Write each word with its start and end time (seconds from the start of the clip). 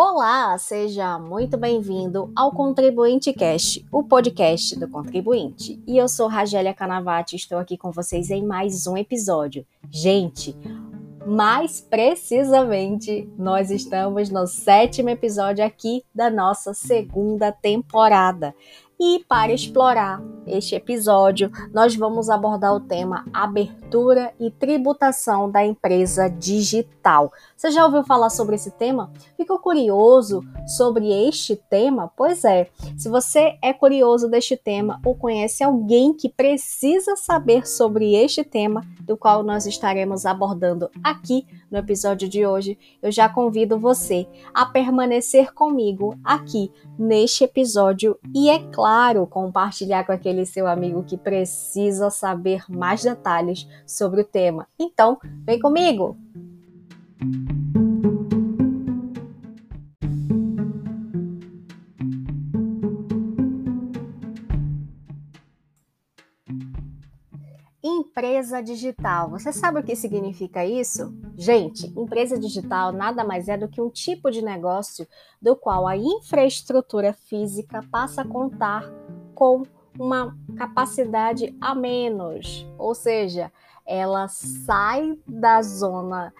Olá, 0.00 0.56
seja 0.58 1.18
muito 1.18 1.56
bem-vindo 1.56 2.30
ao 2.36 2.52
Contribuinte 2.52 3.32
Cast, 3.32 3.84
o 3.90 4.04
podcast 4.04 4.78
do 4.78 4.86
contribuinte. 4.86 5.82
E 5.84 5.98
eu 5.98 6.06
sou 6.06 6.28
Ragélia 6.28 6.72
Canavati, 6.72 7.34
estou 7.34 7.58
aqui 7.58 7.76
com 7.76 7.90
vocês 7.90 8.30
em 8.30 8.46
mais 8.46 8.86
um 8.86 8.96
episódio. 8.96 9.66
Gente, 9.90 10.56
mais 11.26 11.80
precisamente, 11.80 13.28
nós 13.36 13.72
estamos 13.72 14.30
no 14.30 14.46
sétimo 14.46 15.08
episódio 15.08 15.64
aqui 15.64 16.04
da 16.14 16.30
nossa 16.30 16.72
segunda 16.72 17.50
temporada. 17.50 18.54
E 19.00 19.24
para 19.28 19.52
explorar 19.52 20.22
este 20.50 20.74
episódio, 20.74 21.50
nós 21.72 21.94
vamos 21.94 22.30
abordar 22.30 22.74
o 22.74 22.80
tema 22.80 23.24
abertura 23.32 24.32
e 24.38 24.50
tributação 24.50 25.50
da 25.50 25.64
empresa 25.64 26.28
digital. 26.28 27.32
Você 27.56 27.70
já 27.70 27.84
ouviu 27.84 28.04
falar 28.04 28.30
sobre 28.30 28.56
esse 28.56 28.70
tema? 28.70 29.10
Ficou 29.36 29.58
curioso 29.58 30.42
sobre 30.76 31.10
este 31.28 31.56
tema? 31.56 32.10
Pois 32.16 32.44
é, 32.44 32.68
se 32.96 33.08
você 33.08 33.58
é 33.62 33.72
curioso 33.72 34.28
deste 34.28 34.56
tema 34.56 35.00
ou 35.04 35.14
conhece 35.14 35.64
alguém 35.64 36.12
que 36.12 36.28
precisa 36.28 37.16
saber 37.16 37.66
sobre 37.66 38.14
este 38.14 38.44
tema, 38.44 38.84
do 39.00 39.16
qual 39.16 39.42
nós 39.42 39.66
estaremos 39.66 40.26
abordando 40.26 40.90
aqui 41.02 41.46
no 41.70 41.78
episódio 41.78 42.28
de 42.28 42.46
hoje, 42.46 42.78
eu 43.02 43.10
já 43.10 43.28
convido 43.28 43.78
você 43.78 44.26
a 44.52 44.66
permanecer 44.66 45.52
comigo 45.54 46.14
aqui 46.22 46.70
neste 46.98 47.44
episódio 47.44 48.18
e, 48.34 48.50
é 48.50 48.58
claro, 48.70 49.26
compartilhar 49.26 50.04
com 50.04 50.12
aquele 50.12 50.37
seu 50.46 50.66
amigo 50.66 51.04
que 51.04 51.16
precisa 51.16 52.10
saber 52.10 52.64
mais 52.68 53.02
detalhes 53.02 53.66
sobre 53.86 54.20
o 54.20 54.24
tema. 54.24 54.66
Então, 54.78 55.18
vem 55.44 55.58
comigo! 55.58 56.16
Empresa 67.82 68.60
digital. 68.60 69.30
Você 69.30 69.52
sabe 69.52 69.80
o 69.80 69.82
que 69.82 69.94
significa 69.94 70.64
isso? 70.64 71.16
Gente, 71.36 71.86
empresa 71.96 72.38
digital 72.38 72.92
nada 72.92 73.22
mais 73.22 73.48
é 73.48 73.56
do 73.56 73.68
que 73.68 73.80
um 73.80 73.88
tipo 73.88 74.30
de 74.30 74.42
negócio 74.42 75.06
do 75.40 75.54
qual 75.54 75.86
a 75.86 75.96
infraestrutura 75.96 77.12
física 77.12 77.80
passa 77.90 78.22
a 78.22 78.28
contar 78.28 78.82
com 79.34 79.62
uma 79.98 80.36
capacidade 80.56 81.56
a 81.60 81.74
menos, 81.74 82.66
ou 82.78 82.94
seja, 82.94 83.52
ela 83.86 84.28
sai 84.28 85.18
da 85.26 85.60
zona 85.62 86.32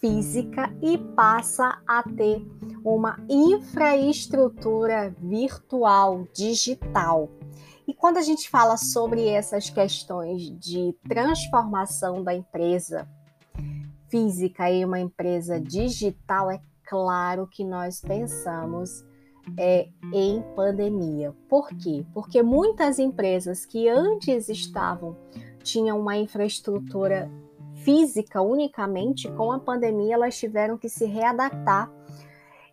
física 0.00 0.74
e 0.82 0.98
passa 0.98 1.80
a 1.86 2.02
ter 2.02 2.44
uma 2.84 3.18
infraestrutura 3.28 5.14
virtual 5.18 6.26
digital. 6.34 7.30
E 7.86 7.94
quando 7.94 8.16
a 8.16 8.22
gente 8.22 8.50
fala 8.50 8.76
sobre 8.76 9.28
essas 9.28 9.70
questões 9.70 10.42
de 10.58 10.94
transformação 11.08 12.22
da 12.22 12.34
empresa 12.34 13.08
física 14.08 14.70
em 14.70 14.84
uma 14.84 15.00
empresa 15.00 15.60
digital, 15.60 16.50
é 16.50 16.60
claro 16.86 17.46
que 17.46 17.64
nós 17.64 18.00
pensamos 18.00 19.04
é, 19.56 19.88
em 20.12 20.42
pandemia. 20.54 21.34
Por 21.48 21.68
quê? 21.68 22.04
Porque 22.12 22.42
muitas 22.42 22.98
empresas 22.98 23.64
que 23.64 23.88
antes 23.88 24.48
estavam 24.48 25.16
tinham 25.62 25.98
uma 25.98 26.16
infraestrutura 26.16 27.30
física 27.76 28.40
unicamente, 28.40 29.30
com 29.32 29.52
a 29.52 29.58
pandemia 29.58 30.14
elas 30.14 30.38
tiveram 30.38 30.76
que 30.78 30.88
se 30.88 31.04
readaptar. 31.06 31.90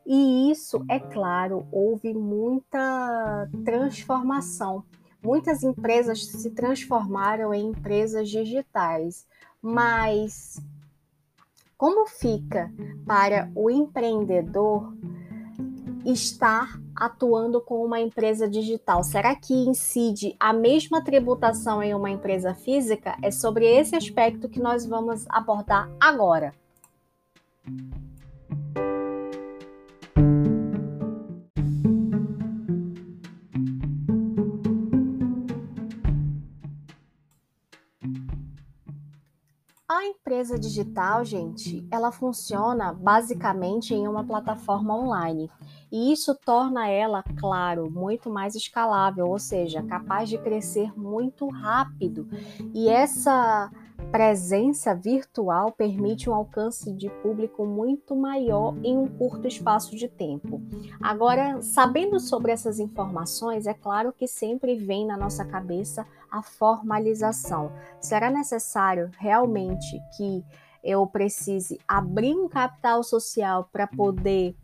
E 0.06 0.50
isso, 0.52 0.84
é 0.90 1.00
claro, 1.00 1.68
houve 1.72 2.14
muita 2.14 3.48
transformação 3.64 4.84
Muitas 5.24 5.62
empresas 5.62 6.26
se 6.26 6.50
transformaram 6.50 7.54
em 7.54 7.68
empresas 7.68 8.28
digitais, 8.28 9.28
mas 9.62 10.60
como 11.78 12.08
fica 12.08 12.74
para 13.06 13.52
o 13.54 13.70
empreendedor 13.70 14.92
estar 16.06 16.79
atuando 16.95 17.62
com 17.62 17.84
uma 17.84 18.00
empresa 18.00 18.47
digital? 18.47 19.03
Será 19.03 19.35
que 19.35 19.53
incide 19.53 20.35
a 20.39 20.53
mesma 20.53 21.03
tributação 21.03 21.81
em 21.81 21.94
uma 21.94 22.09
empresa 22.09 22.53
física? 22.53 23.17
É 23.22 23.31
sobre 23.31 23.66
esse 23.66 23.95
aspecto 23.95 24.50
que 24.50 24.59
nós 24.59 24.85
vamos 24.85 25.25
abordar 25.29 25.89
agora. 26.00 26.53
A 39.94 40.06
empresa 40.06 40.57
digital, 40.57 41.25
gente, 41.25 41.85
ela 41.91 42.13
funciona 42.13 42.94
basicamente 42.94 43.94
em 43.94 44.07
uma 44.07 44.23
plataforma 44.23 44.95
online. 44.95 45.51
E 45.91 46.12
isso 46.12 46.34
torna 46.46 46.88
ela, 46.88 47.24
claro, 47.38 47.91
muito 47.91 48.29
mais 48.29 48.56
escalável, 48.56 49.28
ou 49.28 49.38
seja, 49.38 49.84
capaz 49.84 50.29
de 50.29 50.38
crescer 50.38 50.97
muito 50.97 51.47
rápido. 51.50 52.28
E 52.74 52.88
essa 52.88 53.69
presença 54.12 54.96
virtual 54.96 55.72
permite 55.72 56.30
um 56.30 56.34
alcance 56.34 56.91
de 56.91 57.09
público 57.09 57.66
muito 57.66 58.16
maior 58.16 58.75
em 58.84 58.97
um 58.97 59.07
curto 59.07 59.47
espaço 59.47 59.96
de 59.96 60.07
tempo. 60.07 60.62
Agora, 61.01 61.62
sabendo 61.62 62.19
sobre 62.19 62.51
essas 62.51 62.80
informações, 62.80 63.68
é 63.68 63.74
claro 63.74 64.12
que 64.12 64.28
sempre 64.28 64.75
vem 64.75 65.06
na 65.06 65.16
nossa 65.16 65.46
cabeça 65.46 66.06
a 66.30 66.41
formalização. 66.41 67.72
Será 68.00 68.30
necessário 68.30 69.12
realmente 69.18 70.00
que 70.18 70.44
eu 70.84 71.06
precise 71.06 71.80
abrir 71.88 72.35
um 72.35 72.50
capital 72.50 73.03
social 73.03 73.69
para 73.72 73.85
poder 73.85 74.56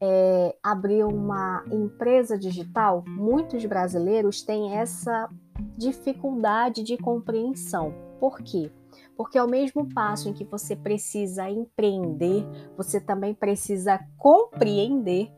é, 0.00 0.56
abrir 0.62 1.04
uma 1.04 1.64
empresa 1.70 2.38
digital? 2.38 3.04
Muitos 3.06 3.64
brasileiros 3.64 4.42
têm 4.42 4.74
essa 4.74 5.28
dificuldade 5.76 6.82
de 6.82 6.96
compreensão. 6.96 7.94
Por 8.18 8.38
quê? 8.38 8.70
Porque 9.16 9.38
ao 9.38 9.48
mesmo 9.48 9.88
passo 9.92 10.28
em 10.28 10.32
que 10.32 10.44
você 10.44 10.76
precisa 10.76 11.50
empreender, 11.50 12.46
você 12.76 13.00
também 13.00 13.34
precisa 13.34 13.98
compreender 14.18 15.30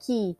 que 0.00 0.36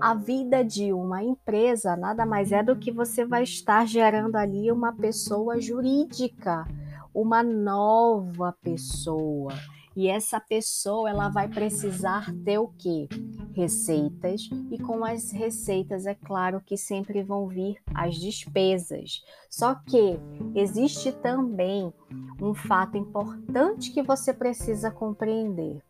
a 0.00 0.14
vida 0.14 0.64
de 0.64 0.92
uma 0.92 1.22
empresa 1.22 1.96
nada 1.96 2.26
mais 2.26 2.50
é 2.50 2.62
do 2.62 2.76
que 2.76 2.90
você 2.90 3.24
vai 3.24 3.44
estar 3.44 3.86
gerando 3.86 4.36
ali 4.36 4.72
uma 4.72 4.92
pessoa 4.92 5.60
jurídica, 5.60 6.66
uma 7.14 7.42
nova 7.42 8.56
pessoa. 8.62 9.52
E 9.94 10.08
essa 10.08 10.40
pessoa 10.40 11.10
ela 11.10 11.28
vai 11.28 11.48
precisar 11.48 12.32
ter 12.44 12.58
o 12.58 12.68
quê? 12.78 13.08
Receitas 13.54 14.48
e 14.70 14.78
com 14.78 15.04
as 15.04 15.30
receitas 15.30 16.06
é 16.06 16.14
claro 16.14 16.62
que 16.64 16.76
sempre 16.76 17.22
vão 17.22 17.46
vir 17.46 17.76
as 17.94 18.16
despesas. 18.16 19.22
Só 19.50 19.74
que 19.74 20.18
existe 20.54 21.12
também 21.12 21.92
um 22.40 22.54
fato 22.54 22.96
importante 22.96 23.92
que 23.92 24.02
você 24.02 24.32
precisa 24.32 24.90
compreender 24.90 25.82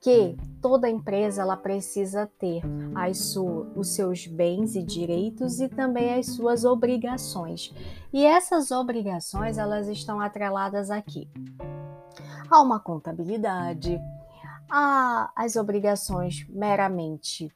que 0.00 0.36
toda 0.60 0.90
empresa 0.90 1.42
ela 1.42 1.56
precisa 1.56 2.30
ter 2.38 2.62
as 2.94 3.34
os 3.36 3.94
seus 3.94 4.26
bens 4.26 4.76
e 4.76 4.82
direitos 4.82 5.58
e 5.58 5.68
também 5.68 6.14
as 6.14 6.26
suas 6.26 6.64
obrigações. 6.64 7.72
E 8.12 8.24
essas 8.24 8.70
obrigações 8.70 9.58
elas 9.58 9.88
estão 9.88 10.20
atreladas 10.20 10.90
aqui 10.90 11.28
a 12.50 12.60
uma 12.60 12.80
contabilidade, 12.80 14.00
a 14.70 15.30
as 15.36 15.56
obrigações 15.56 16.46
meramente 16.48 17.52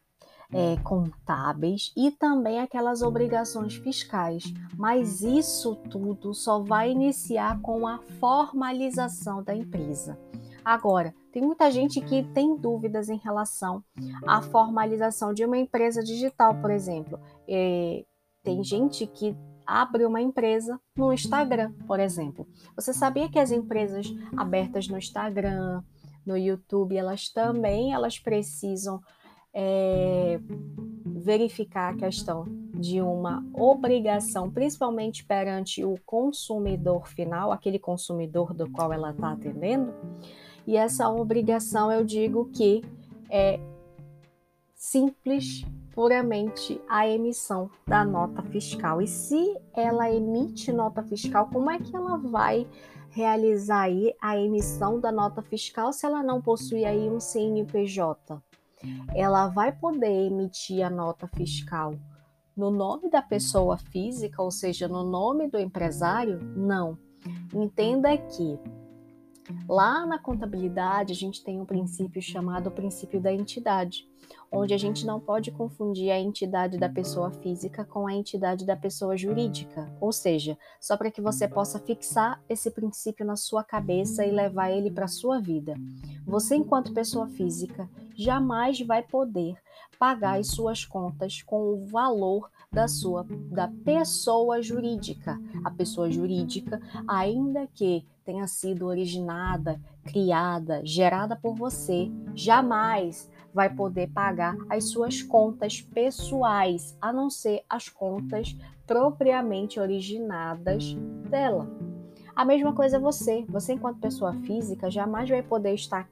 é, 0.52 0.76
contábeis 0.82 1.92
e 1.96 2.10
também 2.10 2.60
aquelas 2.60 3.02
obrigações 3.02 3.76
fiscais. 3.76 4.44
Mas 4.76 5.22
isso 5.22 5.76
tudo 5.76 6.34
só 6.34 6.60
vai 6.60 6.90
iniciar 6.90 7.60
com 7.60 7.86
a 7.86 7.98
formalização 8.18 9.42
da 9.42 9.54
empresa. 9.54 10.18
Agora, 10.64 11.14
tem 11.32 11.42
muita 11.42 11.70
gente 11.70 12.00
que 12.00 12.22
tem 12.34 12.56
dúvidas 12.56 13.08
em 13.08 13.16
relação 13.16 13.82
à 14.26 14.42
formalização 14.42 15.32
de 15.32 15.44
uma 15.44 15.56
empresa 15.56 16.02
digital, 16.02 16.54
por 16.60 16.70
exemplo. 16.70 17.18
É, 17.48 18.04
tem 18.42 18.62
gente 18.62 19.06
que 19.06 19.36
abre 19.70 20.04
uma 20.04 20.20
empresa 20.20 20.80
no 20.96 21.12
Instagram, 21.12 21.72
por 21.86 22.00
exemplo. 22.00 22.44
Você 22.74 22.92
sabia 22.92 23.28
que 23.28 23.38
as 23.38 23.52
empresas 23.52 24.12
abertas 24.36 24.88
no 24.88 24.98
Instagram, 24.98 25.82
no 26.26 26.36
YouTube, 26.36 26.96
elas 26.96 27.28
também 27.28 27.92
elas 27.92 28.18
precisam 28.18 29.00
é, 29.54 30.40
verificar 31.06 31.92
a 31.92 31.96
questão 31.96 32.46
de 32.74 33.00
uma 33.00 33.44
obrigação, 33.54 34.50
principalmente 34.50 35.24
perante 35.24 35.84
o 35.84 35.94
consumidor 36.04 37.06
final, 37.06 37.52
aquele 37.52 37.78
consumidor 37.78 38.52
do 38.52 38.68
qual 38.70 38.92
ela 38.92 39.10
está 39.10 39.32
atendendo. 39.32 39.94
E 40.66 40.76
essa 40.76 41.08
obrigação, 41.08 41.92
eu 41.92 42.04
digo 42.04 42.50
que 42.52 42.82
é 43.28 43.60
simples, 44.74 45.64
puramente 45.94 46.80
a 46.88 47.08
emissão 47.08 47.70
da 47.86 48.04
nota 48.04 48.42
fiscal. 48.42 49.00
E 49.00 49.06
se 49.06 49.56
ela 49.74 50.10
emite 50.10 50.72
nota 50.72 51.02
fiscal, 51.02 51.48
como 51.52 51.70
é 51.70 51.78
que 51.78 51.94
ela 51.94 52.16
vai 52.16 52.66
realizar 53.10 53.82
aí 53.82 54.14
a 54.20 54.38
emissão 54.38 55.00
da 55.00 55.10
nota 55.10 55.42
fiscal 55.42 55.92
se 55.92 56.06
ela 56.06 56.22
não 56.22 56.40
possui 56.40 56.84
aí 56.84 57.10
um 57.10 57.20
CNPJ? 57.20 58.40
Ela 59.14 59.48
vai 59.48 59.72
poder 59.72 60.26
emitir 60.26 60.84
a 60.84 60.90
nota 60.90 61.28
fiscal 61.28 61.94
no 62.56 62.70
nome 62.70 63.10
da 63.10 63.22
pessoa 63.22 63.78
física, 63.78 64.42
ou 64.42 64.50
seja, 64.50 64.86
no 64.88 65.04
nome 65.04 65.48
do 65.48 65.58
empresário? 65.58 66.40
Não. 66.56 66.98
Entenda 67.54 68.16
que 68.16 68.58
lá 69.68 70.06
na 70.06 70.18
contabilidade 70.18 71.12
a 71.12 71.16
gente 71.16 71.42
tem 71.42 71.60
um 71.60 71.64
princípio 71.64 72.20
chamado 72.22 72.70
princípio 72.70 73.20
da 73.20 73.32
entidade 73.32 74.09
onde 74.50 74.74
a 74.74 74.78
gente 74.78 75.06
não 75.06 75.20
pode 75.20 75.50
confundir 75.50 76.10
a 76.10 76.18
entidade 76.18 76.78
da 76.78 76.88
pessoa 76.88 77.30
física 77.30 77.84
com 77.84 78.06
a 78.06 78.12
entidade 78.12 78.66
da 78.66 78.76
pessoa 78.76 79.16
jurídica. 79.16 79.88
Ou 80.00 80.12
seja, 80.12 80.58
só 80.80 80.96
para 80.96 81.10
que 81.10 81.20
você 81.20 81.46
possa 81.46 81.78
fixar 81.78 82.42
esse 82.48 82.70
princípio 82.70 83.24
na 83.24 83.36
sua 83.36 83.62
cabeça 83.62 84.24
e 84.24 84.30
levar 84.30 84.70
ele 84.70 84.90
para 84.90 85.04
a 85.04 85.08
sua 85.08 85.40
vida. 85.40 85.74
Você, 86.26 86.56
enquanto 86.56 86.92
pessoa 86.92 87.28
física, 87.28 87.88
jamais 88.16 88.80
vai 88.80 89.02
poder 89.02 89.56
pagar 89.98 90.38
as 90.38 90.48
suas 90.48 90.84
contas 90.84 91.42
com 91.42 91.72
o 91.72 91.86
valor 91.86 92.50
da 92.72 92.86
sua 92.86 93.26
da 93.50 93.68
pessoa 93.84 94.62
jurídica. 94.62 95.40
A 95.64 95.70
pessoa 95.70 96.10
jurídica, 96.10 96.80
ainda 97.06 97.66
que 97.66 98.06
tenha 98.24 98.46
sido 98.46 98.86
originada, 98.86 99.80
criada, 100.04 100.80
gerada 100.84 101.34
por 101.34 101.54
você, 101.54 102.10
jamais 102.34 103.28
vai 103.52 103.74
poder 103.74 104.10
pagar 104.10 104.56
as 104.68 104.90
suas 104.90 105.22
contas 105.22 105.80
pessoais, 105.80 106.96
a 107.00 107.12
não 107.12 107.28
ser 107.28 107.64
as 107.68 107.88
contas 107.88 108.56
propriamente 108.86 109.78
originadas 109.78 110.94
dela. 111.28 111.68
A 112.34 112.44
mesma 112.44 112.74
coisa 112.74 112.96
é 112.96 113.00
você. 113.00 113.44
Você, 113.48 113.74
enquanto 113.74 114.00
pessoa 114.00 114.32
física, 114.42 114.90
jamais 114.90 115.28
vai 115.28 115.42
poder 115.42 115.74
estar 115.74 116.08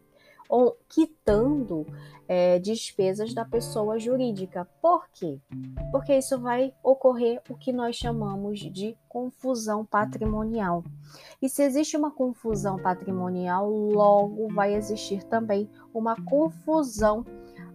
quitando 0.89 1.87
é, 2.27 2.59
despesas 2.59 3.35
da 3.35 3.45
pessoa 3.45 3.99
jurídica. 3.99 4.67
Por 4.81 5.09
quê? 5.13 5.41
Porque 5.91 6.17
isso 6.17 6.39
vai 6.39 6.73
ocorrer 6.83 7.41
o 7.49 7.57
que 7.57 7.73
nós 7.73 7.97
chamamos 7.97 8.61
de 8.61 8.97
confusão 9.09 9.85
patrimonial. 9.85 10.85
E 11.41 11.49
se 11.49 11.63
existe 11.63 11.97
uma 11.97 12.11
confusão 12.11 12.79
patrimonial, 12.79 13.71
logo 13.71 14.49
vai 14.53 14.75
existir 14.75 15.23
também 15.25 15.69
uma 15.99 16.17
confusão 16.25 17.25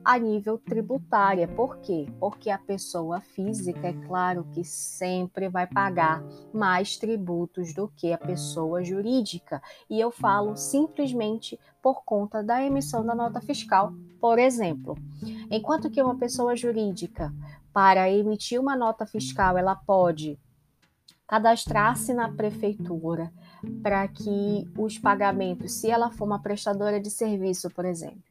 a 0.03 0.17
nível 0.17 0.57
tributária. 0.57 1.47
Por 1.47 1.77
quê? 1.77 2.07
Porque 2.19 2.49
a 2.49 2.57
pessoa 2.57 3.21
física, 3.21 3.87
é 3.87 3.93
claro 3.93 4.45
que 4.51 4.63
sempre 4.63 5.47
vai 5.47 5.65
pagar 5.65 6.21
mais 6.53 6.97
tributos 6.97 7.73
do 7.73 7.87
que 7.95 8.11
a 8.11 8.17
pessoa 8.17 8.83
jurídica. 8.83 9.61
E 9.89 9.99
eu 9.99 10.11
falo 10.11 10.57
simplesmente 10.57 11.59
por 11.81 12.03
conta 12.03 12.43
da 12.43 12.63
emissão 12.63 13.05
da 13.05 13.15
nota 13.15 13.39
fiscal. 13.39 13.93
Por 14.19 14.37
exemplo, 14.39 14.97
enquanto 15.49 15.89
que 15.89 16.01
uma 16.01 16.17
pessoa 16.17 16.55
jurídica, 16.55 17.33
para 17.71 18.09
emitir 18.09 18.59
uma 18.59 18.75
nota 18.75 19.05
fiscal, 19.05 19.57
ela 19.57 19.75
pode 19.75 20.37
cadastrar-se 21.33 22.13
na 22.13 22.31
prefeitura 22.31 23.33
para 23.81 24.07
que 24.07 24.69
os 24.77 24.99
pagamentos, 24.99 25.71
se 25.71 25.89
ela 25.89 26.11
for 26.11 26.25
uma 26.25 26.37
prestadora 26.37 26.99
de 26.99 27.09
serviço, 27.09 27.71
por 27.71 27.85
exemplo, 27.85 28.21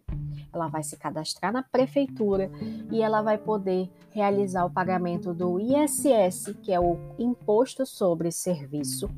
ela 0.53 0.69
vai 0.69 0.85
se 0.85 0.97
cadastrar 0.97 1.53
na 1.53 1.65
prefeitura 1.65 2.49
e 2.93 3.03
ela 3.03 3.21
vai 3.21 3.37
poder 3.37 3.91
realizar 4.13 4.65
o 4.65 4.71
pagamento 4.71 5.35
do 5.35 5.59
ISS, 5.59 6.55
que 6.63 6.73
é 6.73 6.79
o 6.79 6.97
Imposto 7.19 7.85
sobre 7.85 8.31
Serviço, 8.31 9.11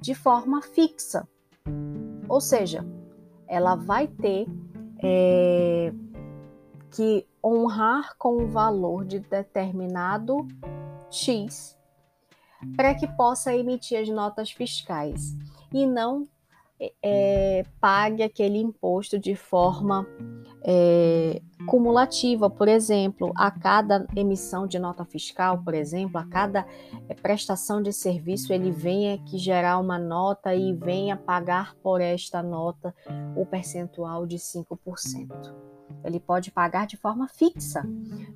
de 0.00 0.16
forma 0.16 0.60
fixa. 0.60 1.28
Ou 2.28 2.40
seja, 2.40 2.84
ela 3.46 3.76
vai 3.76 4.08
ter 4.08 4.48
é, 5.00 5.92
que 6.90 7.24
honrar 7.44 8.16
com 8.18 8.42
o 8.42 8.48
valor 8.48 9.04
de 9.04 9.20
determinado 9.20 10.44
X 11.08 11.77
para 12.76 12.94
que 12.94 13.06
possa 13.06 13.54
emitir 13.54 14.00
as 14.00 14.08
notas 14.08 14.50
fiscais 14.50 15.36
e 15.72 15.86
não 15.86 16.28
é, 17.02 17.64
pague 17.80 18.22
aquele 18.22 18.58
imposto 18.58 19.18
de 19.18 19.34
forma 19.34 20.06
é, 20.62 21.42
cumulativa, 21.66 22.48
por 22.48 22.68
exemplo, 22.68 23.32
a 23.36 23.50
cada 23.50 24.06
emissão 24.14 24.66
de 24.66 24.78
nota 24.78 25.04
fiscal, 25.04 25.62
por 25.62 25.74
exemplo, 25.74 26.18
a 26.18 26.24
cada 26.24 26.66
é, 27.08 27.14
prestação 27.14 27.82
de 27.82 27.92
serviço, 27.92 28.52
ele 28.52 28.70
venha 28.70 29.18
que 29.18 29.38
gerar 29.38 29.78
uma 29.78 29.98
nota 29.98 30.54
e 30.54 30.72
venha 30.72 31.16
pagar 31.16 31.74
por 31.76 32.00
esta 32.00 32.42
nota 32.42 32.94
o 33.36 33.44
percentual 33.44 34.26
de 34.26 34.36
5%. 34.36 35.77
Ele 36.04 36.20
pode 36.20 36.50
pagar 36.50 36.86
de 36.86 36.96
forma 36.96 37.28
fixa. 37.28 37.84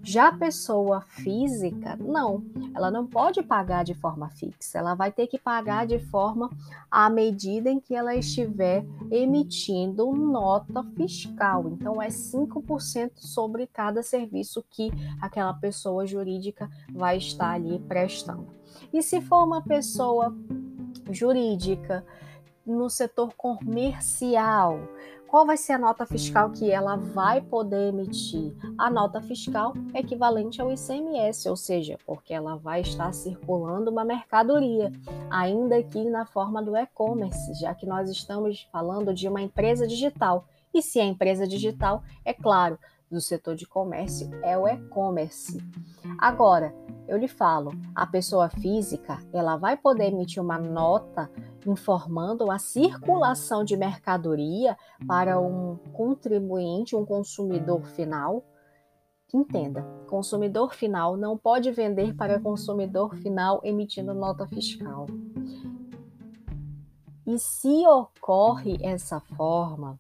Já 0.02 0.28
a 0.28 0.36
pessoa 0.36 1.00
física, 1.02 1.96
não. 1.96 2.44
Ela 2.74 2.90
não 2.90 3.06
pode 3.06 3.42
pagar 3.42 3.84
de 3.84 3.94
forma 3.94 4.28
fixa. 4.30 4.78
Ela 4.78 4.94
vai 4.94 5.12
ter 5.12 5.26
que 5.26 5.38
pagar 5.38 5.86
de 5.86 5.98
forma 5.98 6.50
à 6.90 7.08
medida 7.08 7.70
em 7.70 7.80
que 7.80 7.94
ela 7.94 8.14
estiver 8.14 8.84
emitindo 9.10 10.12
nota 10.12 10.82
fiscal. 10.96 11.68
Então, 11.68 12.02
é 12.02 12.08
5% 12.08 13.12
sobre 13.16 13.66
cada 13.66 14.02
serviço 14.02 14.64
que 14.70 14.90
aquela 15.20 15.54
pessoa 15.54 16.06
jurídica 16.06 16.68
vai 16.92 17.16
estar 17.16 17.52
ali 17.52 17.78
prestando. 17.80 18.46
E 18.92 19.02
se 19.02 19.20
for 19.20 19.44
uma 19.44 19.62
pessoa 19.62 20.34
jurídica 21.10 22.04
no 22.64 22.88
setor 22.88 23.34
comercial, 23.34 24.80
qual 25.32 25.46
vai 25.46 25.56
ser 25.56 25.72
a 25.72 25.78
nota 25.78 26.04
fiscal 26.04 26.50
que 26.50 26.70
ela 26.70 26.94
vai 26.94 27.40
poder 27.40 27.88
emitir? 27.88 28.54
A 28.76 28.90
nota 28.90 29.18
fiscal 29.22 29.72
é 29.94 30.00
equivalente 30.00 30.60
ao 30.60 30.70
ICMS, 30.70 31.48
ou 31.48 31.56
seja, 31.56 31.98
porque 32.04 32.34
ela 32.34 32.56
vai 32.56 32.82
estar 32.82 33.10
circulando 33.14 33.90
uma 33.90 34.04
mercadoria, 34.04 34.92
ainda 35.30 35.82
que 35.84 36.04
na 36.10 36.26
forma 36.26 36.62
do 36.62 36.76
e-commerce, 36.76 37.54
já 37.54 37.74
que 37.74 37.86
nós 37.86 38.10
estamos 38.10 38.68
falando 38.70 39.14
de 39.14 39.26
uma 39.26 39.40
empresa 39.40 39.86
digital. 39.86 40.46
E 40.74 40.82
se 40.82 41.00
é 41.00 41.04
empresa 41.04 41.48
digital, 41.48 42.02
é 42.26 42.34
claro, 42.34 42.78
do 43.12 43.20
setor 43.20 43.54
de 43.54 43.66
comércio 43.66 44.30
é 44.42 44.56
o 44.56 44.66
e-commerce. 44.66 45.62
Agora, 46.18 46.74
eu 47.06 47.18
lhe 47.18 47.28
falo, 47.28 47.70
a 47.94 48.06
pessoa 48.06 48.48
física, 48.48 49.18
ela 49.32 49.56
vai 49.56 49.76
poder 49.76 50.06
emitir 50.06 50.42
uma 50.42 50.58
nota 50.58 51.30
informando 51.66 52.50
a 52.50 52.58
circulação 52.58 53.62
de 53.62 53.76
mercadoria 53.76 54.76
para 55.06 55.38
um 55.38 55.76
contribuinte, 55.92 56.96
um 56.96 57.04
consumidor 57.04 57.84
final. 57.84 58.44
Entenda, 59.32 59.82
consumidor 60.08 60.74
final 60.74 61.16
não 61.16 61.36
pode 61.36 61.70
vender 61.70 62.14
para 62.14 62.40
consumidor 62.40 63.14
final 63.16 63.60
emitindo 63.62 64.14
nota 64.14 64.46
fiscal. 64.46 65.06
E 67.26 67.38
se 67.38 67.86
ocorre 67.86 68.78
essa 68.82 69.20
forma, 69.20 69.98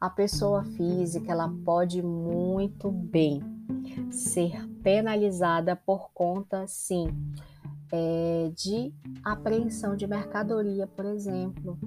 a 0.00 0.08
pessoa 0.08 0.64
física 0.64 1.32
ela 1.32 1.52
pode 1.64 2.02
muito 2.02 2.90
bem 2.90 3.42
ser 4.10 4.66
penalizada 4.82 5.74
por 5.74 6.10
conta, 6.12 6.66
sim, 6.66 7.08
é, 7.92 8.50
de 8.54 8.92
apreensão 9.24 9.96
de 9.96 10.06
mercadoria, 10.06 10.86
por 10.86 11.04
exemplo, 11.04 11.78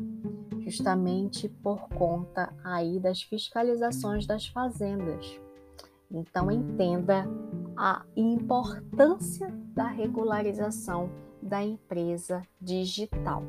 justamente 0.60 1.48
por 1.48 1.88
conta 1.90 2.54
aí 2.64 3.00
das 3.00 3.22
fiscalizações 3.22 4.26
das 4.26 4.48
fazendas. 4.48 5.40
Então 6.10 6.52
entenda 6.52 7.26
a 7.78 8.04
importância 8.16 9.48
da 9.74 9.88
regularização 9.88 11.10
da 11.42 11.64
empresa 11.64 12.42
digital. 12.60 13.44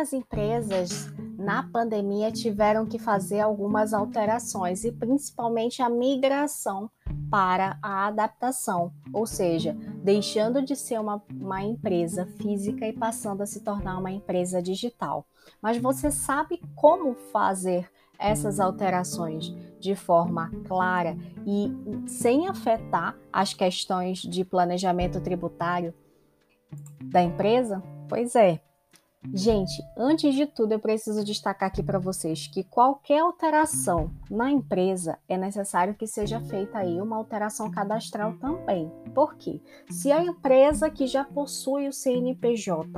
Muitas 0.00 0.12
empresas 0.14 1.12
na 1.36 1.62
pandemia 1.62 2.32
tiveram 2.32 2.86
que 2.86 2.98
fazer 2.98 3.40
algumas 3.40 3.92
alterações 3.92 4.82
e 4.82 4.90
principalmente 4.90 5.82
a 5.82 5.90
migração 5.90 6.90
para 7.30 7.78
a 7.82 8.06
adaptação, 8.06 8.92
ou 9.12 9.26
seja, 9.26 9.76
deixando 10.02 10.62
de 10.62 10.74
ser 10.74 10.98
uma, 10.98 11.22
uma 11.30 11.62
empresa 11.62 12.24
física 12.38 12.86
e 12.86 12.94
passando 12.94 13.42
a 13.42 13.46
se 13.46 13.60
tornar 13.60 13.98
uma 13.98 14.10
empresa 14.10 14.62
digital. 14.62 15.26
Mas 15.60 15.76
você 15.76 16.10
sabe 16.10 16.62
como 16.74 17.14
fazer 17.30 17.90
essas 18.18 18.58
alterações 18.58 19.54
de 19.78 19.94
forma 19.94 20.50
clara 20.66 21.14
e 21.46 22.08
sem 22.08 22.48
afetar 22.48 23.18
as 23.30 23.52
questões 23.52 24.20
de 24.20 24.46
planejamento 24.46 25.20
tributário 25.20 25.92
da 27.02 27.22
empresa? 27.22 27.82
Pois 28.08 28.34
é, 28.34 28.60
Gente, 29.34 29.82
antes 29.98 30.34
de 30.34 30.46
tudo, 30.46 30.72
eu 30.72 30.78
preciso 30.78 31.22
destacar 31.22 31.68
aqui 31.68 31.82
para 31.82 31.98
vocês 31.98 32.46
que 32.46 32.64
qualquer 32.64 33.18
alteração 33.18 34.10
na 34.30 34.50
empresa 34.50 35.18
é 35.28 35.36
necessário 35.36 35.94
que 35.94 36.06
seja 36.06 36.40
feita 36.40 36.78
aí 36.78 36.98
uma 36.98 37.16
alteração 37.16 37.70
cadastral 37.70 38.38
também. 38.38 38.90
Por 39.14 39.34
quê? 39.36 39.60
Se 39.90 40.10
a 40.10 40.24
empresa 40.24 40.88
que 40.88 41.06
já 41.06 41.22
possui 41.22 41.86
o 41.86 41.92
CNPJ, 41.92 42.88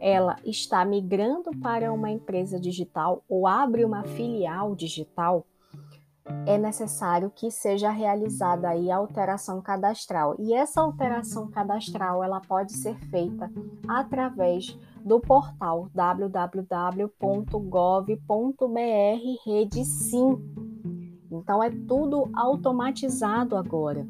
ela 0.00 0.34
está 0.44 0.84
migrando 0.84 1.52
para 1.62 1.92
uma 1.92 2.10
empresa 2.10 2.58
digital 2.58 3.22
ou 3.28 3.46
abre 3.46 3.84
uma 3.84 4.02
filial 4.02 4.74
digital, 4.74 5.46
é 6.44 6.58
necessário 6.58 7.30
que 7.34 7.50
seja 7.50 7.90
realizada 7.90 8.68
aí 8.68 8.90
a 8.90 8.96
alteração 8.96 9.62
cadastral. 9.62 10.34
E 10.38 10.52
essa 10.52 10.80
alteração 10.80 11.48
cadastral, 11.48 12.22
ela 12.22 12.40
pode 12.40 12.72
ser 12.72 12.96
feita 13.10 13.50
através 13.86 14.76
do 15.04 15.20
portal 15.20 15.90
www.gov.br 15.94 16.38
rede 19.44 19.84
sim. 19.84 20.38
Então 21.30 21.62
é 21.62 21.70
tudo 21.70 22.30
automatizado 22.34 23.56
agora. 23.56 24.06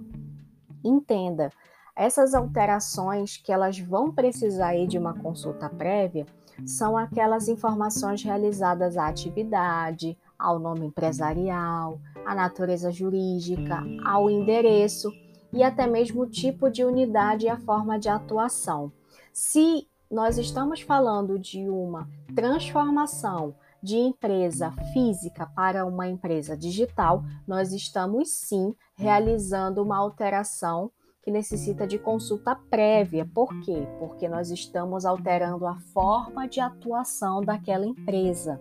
Entenda, 0.85 1.50
essas 1.95 2.33
alterações 2.33 3.37
que 3.37 3.52
elas 3.52 3.78
vão 3.78 4.12
precisar 4.12 4.68
aí 4.68 4.87
de 4.87 4.97
uma 4.97 5.14
consulta 5.14 5.68
prévia 5.68 6.26
são 6.64 6.97
aquelas 6.97 7.49
informações 7.49 8.23
realizadas 8.23 8.97
à 8.97 9.09
atividade, 9.09 10.16
ao 10.38 10.59
nome 10.59 10.87
empresarial, 10.87 12.00
à 12.25 12.35
natureza 12.35 12.92
jurídica, 12.92 13.83
ao 14.04 14.30
endereço 14.30 15.12
e 15.52 15.62
até 15.62 15.87
mesmo 15.87 16.23
o 16.23 16.30
tipo 16.30 16.71
de 16.71 16.85
unidade 16.85 17.47
e 17.47 17.49
a 17.49 17.59
forma 17.59 17.99
de 17.99 18.09
atuação. 18.09 18.92
Se 19.33 19.87
nós 20.11 20.38
estamos 20.38 20.81
falando 20.81 21.38
de 21.38 21.69
uma 21.69 22.09
transformação 22.35 23.55
de 23.83 23.97
empresa 23.97 24.73
física 24.93 25.47
para 25.47 25.85
uma 25.85 26.09
empresa 26.09 26.57
digital, 26.57 27.23
nós 27.47 27.73
estamos 27.73 28.31
sim 28.31 28.75
realizando 28.97 29.83
uma 29.83 29.97
alteração 29.97 30.91
que 31.23 31.31
necessita 31.31 31.87
de 31.87 31.99
consulta 31.99 32.57
prévia. 32.57 33.29
Por 33.35 33.49
quê? 33.61 33.87
Porque 33.99 34.29
nós 34.29 34.50
estamos 34.50 35.05
alterando 35.05 35.67
a 35.67 35.77
forma 35.93 36.49
de 36.49 36.59
atuação 36.59 37.43
daquela 37.43 37.87
empresa. 37.87 38.61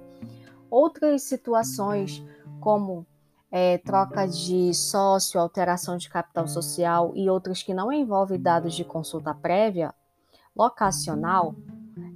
Outras 0.70 1.24
situações, 1.24 2.22
como 2.60 3.08
é, 3.50 3.78
troca 3.78 4.28
de 4.28 4.74
sócio, 4.74 5.40
alteração 5.40 5.96
de 5.98 6.10
capital 6.10 6.48
social 6.48 7.14
e 7.16 7.30
outras 7.30 7.64
que 7.64 7.74
não 7.74 7.92
envolvem 7.92 8.40
dados 8.40 8.76
de 8.76 8.84
consulta 8.84 9.34
prévia, 9.34 9.94
locacional, 10.58 11.56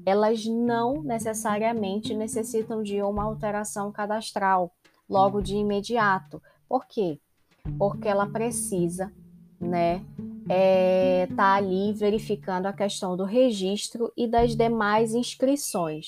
elas 0.05 0.45
não 0.45 1.03
necessariamente 1.03 2.13
necessitam 2.13 2.81
de 2.81 3.01
uma 3.01 3.23
alteração 3.23 3.91
cadastral 3.91 4.71
logo 5.07 5.41
de 5.41 5.55
imediato. 5.55 6.41
Por 6.67 6.85
quê? 6.87 7.19
Porque 7.77 8.07
ela 8.07 8.25
precisa, 8.25 9.11
né, 9.59 10.03
é, 10.49 11.27
tá 11.35 11.53
ali 11.53 11.93
verificando 11.93 12.65
a 12.65 12.73
questão 12.73 13.15
do 13.15 13.23
registro 13.23 14.11
e 14.17 14.27
das 14.27 14.55
demais 14.55 15.13
inscrições. 15.13 16.07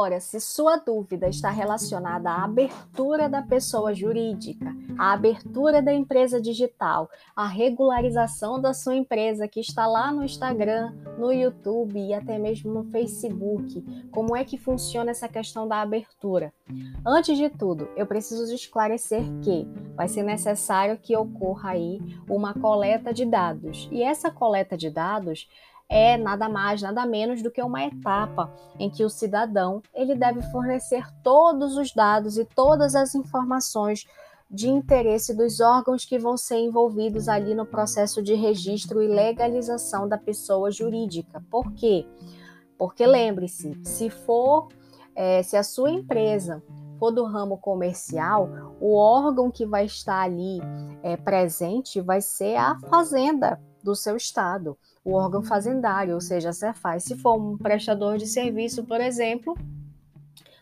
Agora, 0.00 0.18
se 0.18 0.40
sua 0.40 0.76
dúvida 0.78 1.28
está 1.28 1.50
relacionada 1.50 2.30
à 2.30 2.44
abertura 2.44 3.28
da 3.28 3.42
pessoa 3.42 3.92
jurídica, 3.92 4.74
à 4.98 5.12
abertura 5.12 5.82
da 5.82 5.92
empresa 5.92 6.40
digital, 6.40 7.10
à 7.36 7.46
regularização 7.46 8.58
da 8.58 8.72
sua 8.72 8.96
empresa 8.96 9.46
que 9.46 9.60
está 9.60 9.86
lá 9.86 10.10
no 10.10 10.24
Instagram, 10.24 10.94
no 11.18 11.30
YouTube 11.30 12.00
e 12.00 12.14
até 12.14 12.38
mesmo 12.38 12.72
no 12.72 12.84
Facebook, 12.84 13.84
como 14.10 14.34
é 14.34 14.42
que 14.42 14.56
funciona 14.56 15.10
essa 15.10 15.28
questão 15.28 15.68
da 15.68 15.82
abertura? 15.82 16.50
Antes 17.04 17.36
de 17.36 17.50
tudo, 17.50 17.86
eu 17.94 18.06
preciso 18.06 18.54
esclarecer 18.54 19.22
que 19.42 19.68
vai 19.94 20.08
ser 20.08 20.22
necessário 20.22 20.96
que 20.96 21.14
ocorra 21.14 21.72
aí 21.72 22.00
uma 22.26 22.54
coleta 22.54 23.12
de 23.12 23.26
dados. 23.26 23.86
E 23.92 24.02
essa 24.02 24.30
coleta 24.30 24.78
de 24.78 24.88
dados 24.88 25.46
é 25.90 26.16
nada 26.16 26.48
mais, 26.48 26.80
nada 26.80 27.04
menos 27.04 27.42
do 27.42 27.50
que 27.50 27.60
uma 27.60 27.84
etapa 27.84 28.48
em 28.78 28.88
que 28.88 29.04
o 29.04 29.10
cidadão 29.10 29.82
ele 29.92 30.14
deve 30.14 30.40
fornecer 30.52 31.04
todos 31.20 31.76
os 31.76 31.92
dados 31.92 32.38
e 32.38 32.44
todas 32.44 32.94
as 32.94 33.16
informações 33.16 34.06
de 34.48 34.68
interesse 34.68 35.34
dos 35.34 35.60
órgãos 35.60 36.04
que 36.04 36.18
vão 36.18 36.36
ser 36.36 36.58
envolvidos 36.58 37.28
ali 37.28 37.54
no 37.54 37.66
processo 37.66 38.22
de 38.22 38.34
registro 38.34 39.02
e 39.02 39.08
legalização 39.08 40.08
da 40.08 40.16
pessoa 40.16 40.70
jurídica. 40.70 41.42
Por 41.50 41.72
quê? 41.72 42.06
Porque 42.78 43.04
lembre-se, 43.04 43.78
se 43.84 44.10
for, 44.10 44.68
é, 45.14 45.42
se 45.42 45.56
a 45.56 45.62
sua 45.62 45.90
empresa 45.90 46.62
for 46.98 47.10
do 47.10 47.24
ramo 47.24 47.58
comercial, 47.58 48.48
o 48.80 48.94
órgão 48.94 49.50
que 49.50 49.66
vai 49.66 49.86
estar 49.86 50.22
ali 50.22 50.60
é, 51.02 51.16
presente 51.16 52.00
vai 52.00 52.20
ser 52.20 52.56
a 52.56 52.78
fazenda 52.88 53.60
do 53.82 53.94
seu 53.94 54.16
estado 54.16 54.76
o 55.04 55.14
órgão 55.14 55.42
fazendário, 55.42 56.14
ou 56.14 56.20
seja, 56.20 56.50
a 56.50 56.52
Cefaz. 56.52 57.04
Se 57.04 57.16
for 57.16 57.36
um 57.36 57.56
prestador 57.56 58.18
de 58.18 58.26
serviço, 58.26 58.84
por 58.84 59.00
exemplo, 59.00 59.56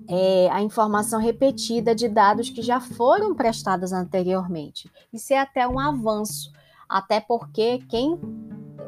é, 0.06 0.50
a 0.50 0.60
informação 0.60 1.18
repetida 1.18 1.94
de 1.94 2.08
dados 2.08 2.50
que 2.50 2.60
já 2.60 2.80
foram 2.80 3.34
prestados 3.34 3.92
anteriormente. 3.92 4.90
Isso 5.10 5.32
é 5.32 5.38
até 5.38 5.66
um 5.66 5.78
avanço, 5.78 6.52
até 6.88 7.20
porque 7.20 7.78
quem 7.88 8.20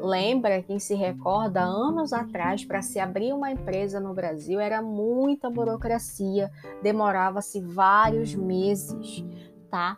lembra, 0.05 0.61
quem 0.61 0.79
se 0.79 0.93
recorda, 0.93 1.61
anos 1.61 2.13
atrás, 2.13 2.63
para 2.63 2.81
se 2.81 2.99
abrir 2.99 3.33
uma 3.33 3.51
empresa 3.51 3.99
no 3.99 4.13
Brasil 4.13 4.59
era 4.59 4.81
muita 4.81 5.49
burocracia, 5.49 6.51
demorava-se 6.81 7.59
vários 7.59 8.33
meses, 8.35 9.25
tá? 9.69 9.97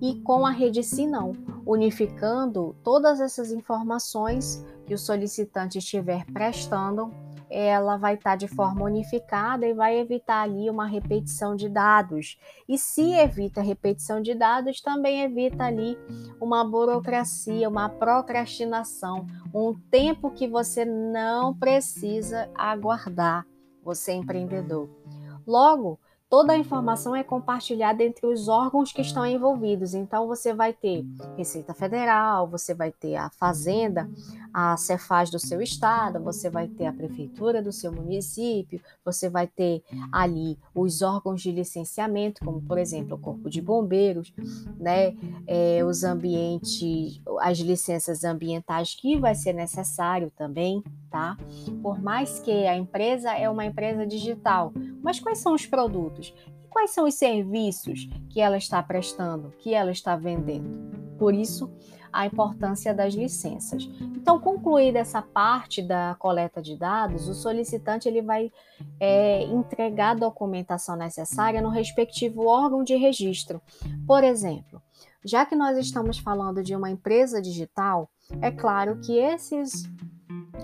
E 0.00 0.20
com 0.20 0.46
a 0.46 0.50
rede 0.50 0.82
Sim 0.82 1.08
não, 1.08 1.32
unificando 1.66 2.76
todas 2.84 3.20
essas 3.20 3.50
informações 3.50 4.64
que 4.86 4.94
o 4.94 4.98
solicitante 4.98 5.78
estiver 5.78 6.24
prestando 6.26 7.12
ela 7.50 7.96
vai 7.96 8.14
estar 8.14 8.30
tá 8.30 8.36
de 8.36 8.48
forma 8.48 8.84
unificada 8.84 9.66
e 9.66 9.74
vai 9.74 9.98
evitar 9.98 10.42
ali 10.42 10.68
uma 10.68 10.86
repetição 10.86 11.54
de 11.54 11.68
dados. 11.68 12.38
E 12.68 12.76
se 12.76 13.12
evita 13.12 13.60
repetição 13.60 14.20
de 14.20 14.34
dados, 14.34 14.80
também 14.80 15.22
evita 15.22 15.64
ali 15.64 15.98
uma 16.40 16.64
burocracia, 16.64 17.68
uma 17.68 17.88
procrastinação, 17.88 19.26
um 19.54 19.74
tempo 19.90 20.30
que 20.30 20.46
você 20.48 20.84
não 20.84 21.54
precisa 21.54 22.50
aguardar. 22.54 23.46
você 23.82 24.10
é 24.10 24.14
empreendedor. 24.14 24.88
Logo, 25.46 26.00
toda 26.28 26.52
a 26.52 26.58
informação 26.58 27.14
é 27.14 27.22
compartilhada 27.22 28.02
entre 28.02 28.26
os 28.26 28.48
órgãos 28.48 28.92
que 28.92 29.00
estão 29.00 29.24
envolvidos. 29.24 29.94
Então, 29.94 30.26
você 30.26 30.52
vai 30.52 30.72
ter 30.72 31.04
Receita 31.36 31.72
Federal, 31.72 32.48
você 32.48 32.74
vai 32.74 32.90
ter 32.90 33.14
a 33.16 33.30
Fazenda, 33.30 34.10
a 34.58 34.74
Cefaz 34.78 35.28
do 35.28 35.38
seu 35.38 35.60
estado, 35.60 36.18
você 36.18 36.48
vai 36.48 36.66
ter 36.66 36.86
a 36.86 36.92
Prefeitura 36.92 37.60
do 37.60 37.70
seu 37.70 37.92
município, 37.92 38.80
você 39.04 39.28
vai 39.28 39.46
ter 39.46 39.82
ali 40.10 40.58
os 40.74 41.02
órgãos 41.02 41.42
de 41.42 41.52
licenciamento, 41.52 42.42
como, 42.42 42.62
por 42.62 42.78
exemplo, 42.78 43.16
o 43.16 43.20
Corpo 43.20 43.50
de 43.50 43.60
Bombeiros, 43.60 44.32
né? 44.78 45.14
É, 45.46 45.84
os 45.84 46.02
ambientes, 46.02 47.20
as 47.40 47.58
licenças 47.58 48.24
ambientais 48.24 48.94
que 48.94 49.20
vai 49.20 49.34
ser 49.34 49.52
necessário 49.52 50.32
também, 50.34 50.82
tá? 51.10 51.36
Por 51.82 52.00
mais 52.00 52.38
que 52.38 52.66
a 52.66 52.78
empresa 52.78 53.32
é 53.34 53.50
uma 53.50 53.66
empresa 53.66 54.06
digital, 54.06 54.72
mas 55.02 55.20
quais 55.20 55.36
são 55.36 55.52
os 55.52 55.66
produtos? 55.66 56.32
Quais 56.70 56.92
são 56.92 57.06
os 57.06 57.14
serviços 57.14 58.08
que 58.30 58.40
ela 58.40 58.56
está 58.56 58.82
prestando, 58.82 59.52
que 59.58 59.74
ela 59.74 59.92
está 59.92 60.16
vendendo? 60.16 60.96
Por 61.18 61.34
isso, 61.34 61.70
a 62.16 62.24
importância 62.24 62.94
das 62.94 63.14
licenças. 63.14 63.88
Então, 64.00 64.40
concluída 64.40 64.98
essa 64.98 65.20
parte 65.20 65.82
da 65.82 66.16
coleta 66.18 66.62
de 66.62 66.74
dados, 66.76 67.28
o 67.28 67.34
solicitante 67.34 68.08
ele 68.08 68.22
vai 68.22 68.50
é, 68.98 69.42
entregar 69.44 70.12
a 70.12 70.14
documentação 70.14 70.96
necessária 70.96 71.60
no 71.60 71.68
respectivo 71.68 72.46
órgão 72.46 72.82
de 72.82 72.96
registro. 72.96 73.60
Por 74.06 74.24
exemplo, 74.24 74.80
já 75.22 75.44
que 75.44 75.54
nós 75.54 75.76
estamos 75.76 76.18
falando 76.18 76.62
de 76.62 76.74
uma 76.74 76.90
empresa 76.90 77.42
digital, 77.42 78.08
é 78.40 78.50
claro 78.50 78.98
que 79.00 79.18
esses 79.18 79.84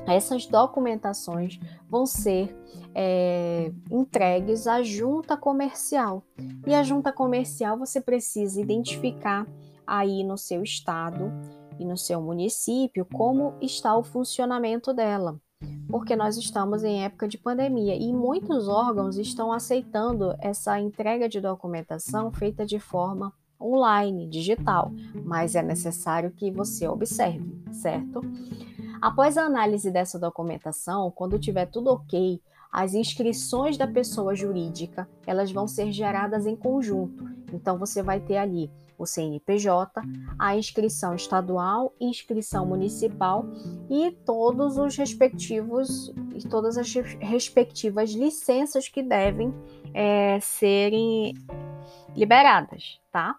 essas 0.06 0.46
documentações 0.46 1.60
vão 1.88 2.06
ser 2.06 2.56
é, 2.94 3.70
entregues 3.90 4.66
à 4.66 4.82
junta 4.82 5.36
comercial. 5.36 6.24
E 6.66 6.74
a 6.74 6.82
junta 6.82 7.12
comercial 7.12 7.78
você 7.78 8.00
precisa 8.00 8.60
identificar 8.60 9.46
aí 9.92 10.24
no 10.24 10.38
seu 10.38 10.62
estado 10.62 11.30
e 11.78 11.84
no 11.84 11.98
seu 11.98 12.18
município 12.22 13.04
como 13.12 13.54
está 13.60 13.94
o 13.94 14.02
funcionamento 14.02 14.94
dela. 14.94 15.38
Porque 15.86 16.16
nós 16.16 16.38
estamos 16.38 16.82
em 16.82 17.04
época 17.04 17.28
de 17.28 17.36
pandemia 17.36 17.94
e 17.94 18.10
muitos 18.10 18.68
órgãos 18.68 19.18
estão 19.18 19.52
aceitando 19.52 20.34
essa 20.40 20.80
entrega 20.80 21.28
de 21.28 21.42
documentação 21.42 22.32
feita 22.32 22.64
de 22.64 22.78
forma 22.78 23.34
online, 23.60 24.26
digital, 24.26 24.90
mas 25.24 25.54
é 25.54 25.62
necessário 25.62 26.32
que 26.32 26.50
você 26.50 26.88
observe, 26.88 27.62
certo? 27.70 28.22
Após 29.00 29.36
a 29.36 29.44
análise 29.44 29.90
dessa 29.90 30.18
documentação, 30.18 31.10
quando 31.10 31.38
tiver 31.38 31.66
tudo 31.66 31.90
ok, 31.90 32.40
as 32.72 32.94
inscrições 32.94 33.76
da 33.76 33.86
pessoa 33.86 34.34
jurídica, 34.34 35.06
elas 35.26 35.52
vão 35.52 35.68
ser 35.68 35.92
geradas 35.92 36.46
em 36.46 36.56
conjunto. 36.56 37.28
Então 37.52 37.76
você 37.76 38.02
vai 38.02 38.18
ter 38.18 38.38
ali 38.38 38.70
o 39.02 39.06
CNPJ, 39.06 40.00
a 40.38 40.56
inscrição 40.56 41.14
estadual, 41.14 41.92
inscrição 42.00 42.64
municipal 42.64 43.44
e 43.90 44.12
todos 44.24 44.78
os 44.78 44.96
respectivos 44.96 46.12
e 46.34 46.48
todas 46.48 46.78
as 46.78 46.92
respectivas 47.20 48.12
licenças 48.12 48.88
que 48.88 49.02
devem 49.02 49.52
é, 49.92 50.38
serem 50.40 51.34
liberadas, 52.14 53.00
tá? 53.10 53.36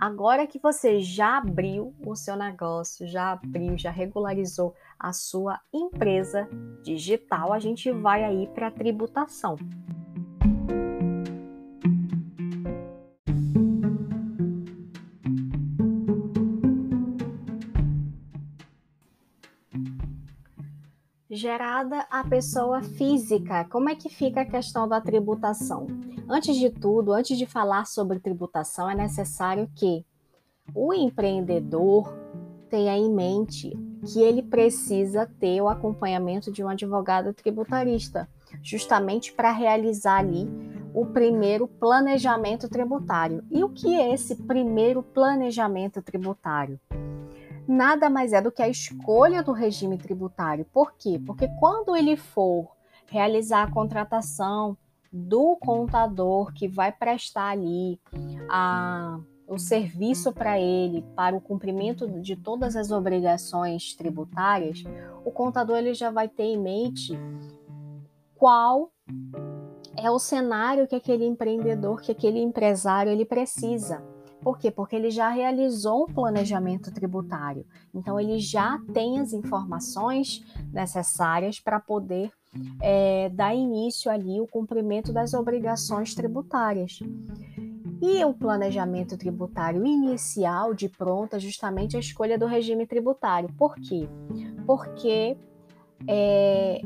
Agora 0.00 0.46
que 0.46 0.60
você 0.60 1.00
já 1.00 1.38
abriu 1.38 1.92
o 2.06 2.14
seu 2.14 2.36
negócio, 2.36 3.06
já 3.06 3.32
abriu, 3.32 3.76
já 3.76 3.90
regularizou 3.90 4.74
a 4.98 5.12
sua 5.12 5.60
empresa 5.72 6.48
digital, 6.84 7.52
a 7.52 7.58
gente 7.58 7.90
vai 7.90 8.22
aí 8.22 8.46
para 8.46 8.68
a 8.68 8.70
tributação. 8.70 9.56
Gerada 21.38 22.04
a 22.10 22.24
pessoa 22.24 22.82
física. 22.82 23.64
Como 23.70 23.88
é 23.88 23.94
que 23.94 24.08
fica 24.08 24.40
a 24.40 24.44
questão 24.44 24.88
da 24.88 25.00
tributação? 25.00 25.86
Antes 26.28 26.56
de 26.56 26.68
tudo, 26.68 27.12
antes 27.12 27.38
de 27.38 27.46
falar 27.46 27.86
sobre 27.86 28.18
tributação, 28.18 28.90
é 28.90 28.94
necessário 28.94 29.70
que 29.74 30.04
o 30.74 30.92
empreendedor 30.92 32.12
tenha 32.68 32.98
em 32.98 33.10
mente 33.10 33.70
que 34.04 34.20
ele 34.20 34.42
precisa 34.42 35.26
ter 35.38 35.60
o 35.62 35.68
acompanhamento 35.68 36.52
de 36.52 36.62
um 36.62 36.68
advogado 36.68 37.32
tributarista, 37.32 38.28
justamente 38.62 39.32
para 39.32 39.50
realizar 39.50 40.18
ali 40.18 40.46
o 40.92 41.06
primeiro 41.06 41.66
planejamento 41.66 42.68
tributário. 42.68 43.44
E 43.50 43.62
o 43.62 43.68
que 43.68 43.94
é 43.94 44.12
esse 44.12 44.34
primeiro 44.34 45.02
planejamento 45.02 46.02
tributário? 46.02 46.78
Nada 47.68 48.08
mais 48.08 48.32
é 48.32 48.40
do 48.40 48.50
que 48.50 48.62
a 48.62 48.68
escolha 48.68 49.42
do 49.42 49.52
regime 49.52 49.98
tributário. 49.98 50.64
Por 50.72 50.94
quê? 50.94 51.20
Porque 51.24 51.46
quando 51.60 51.94
ele 51.94 52.16
for 52.16 52.74
realizar 53.06 53.62
a 53.62 53.70
contratação 53.70 54.76
do 55.12 55.56
contador 55.56 56.52
que 56.52 56.66
vai 56.66 56.90
prestar 56.90 57.50
ali 57.50 58.00
a, 58.48 59.20
o 59.46 59.58
serviço 59.58 60.32
para 60.32 60.58
ele, 60.58 61.04
para 61.14 61.36
o 61.36 61.40
cumprimento 61.40 62.06
de 62.06 62.36
todas 62.36 62.74
as 62.74 62.90
obrigações 62.90 63.94
tributárias, 63.94 64.82
o 65.24 65.30
contador 65.30 65.76
ele 65.76 65.94
já 65.94 66.10
vai 66.10 66.28
ter 66.28 66.44
em 66.44 66.58
mente 66.58 67.18
qual 68.34 68.90
é 69.96 70.10
o 70.10 70.18
cenário 70.18 70.86
que 70.86 70.94
aquele 70.94 71.26
empreendedor, 71.26 72.00
que 72.00 72.12
aquele 72.12 72.40
empresário 72.40 73.10
ele 73.10 73.24
precisa. 73.24 74.02
Por 74.40 74.58
quê? 74.58 74.70
Porque 74.70 74.94
ele 74.94 75.10
já 75.10 75.28
realizou 75.28 76.04
um 76.04 76.12
planejamento 76.12 76.92
tributário. 76.92 77.66
Então, 77.94 78.18
ele 78.18 78.38
já 78.38 78.80
tem 78.92 79.18
as 79.18 79.32
informações 79.32 80.44
necessárias 80.72 81.58
para 81.60 81.80
poder 81.80 82.30
é, 82.80 83.28
dar 83.30 83.54
início 83.54 84.10
ali 84.10 84.40
o 84.40 84.46
cumprimento 84.46 85.12
das 85.12 85.34
obrigações 85.34 86.14
tributárias. 86.14 87.00
E 88.00 88.24
o 88.24 88.32
planejamento 88.32 89.16
tributário 89.16 89.84
inicial, 89.84 90.72
de 90.72 90.88
pronto, 90.88 91.34
é 91.34 91.40
justamente 91.40 91.96
a 91.96 92.00
escolha 92.00 92.38
do 92.38 92.46
regime 92.46 92.86
tributário. 92.86 93.52
Por 93.58 93.74
quê? 93.74 94.08
Porque 94.64 95.36
é, 96.06 96.80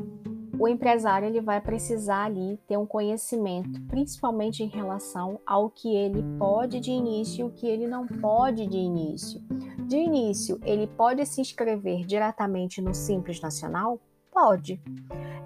o 0.57 0.67
empresário 0.67 1.27
ele 1.27 1.41
vai 1.41 1.59
precisar 1.59 2.25
ali 2.25 2.59
ter 2.67 2.77
um 2.77 2.85
conhecimento, 2.85 3.81
principalmente 3.87 4.63
em 4.63 4.67
relação 4.67 5.39
ao 5.45 5.69
que 5.69 5.95
ele 5.95 6.23
pode 6.37 6.79
de 6.79 6.91
início 6.91 7.41
e 7.41 7.43
o 7.43 7.51
que 7.51 7.67
ele 7.67 7.87
não 7.87 8.05
pode 8.05 8.67
de 8.67 8.77
início. 8.77 9.41
De 9.79 9.97
início, 9.97 10.59
ele 10.63 10.87
pode 10.87 11.25
se 11.25 11.41
inscrever 11.41 12.05
diretamente 12.05 12.81
no 12.81 12.93
Simples 12.93 13.41
Nacional? 13.41 13.99
Pode. 14.31 14.81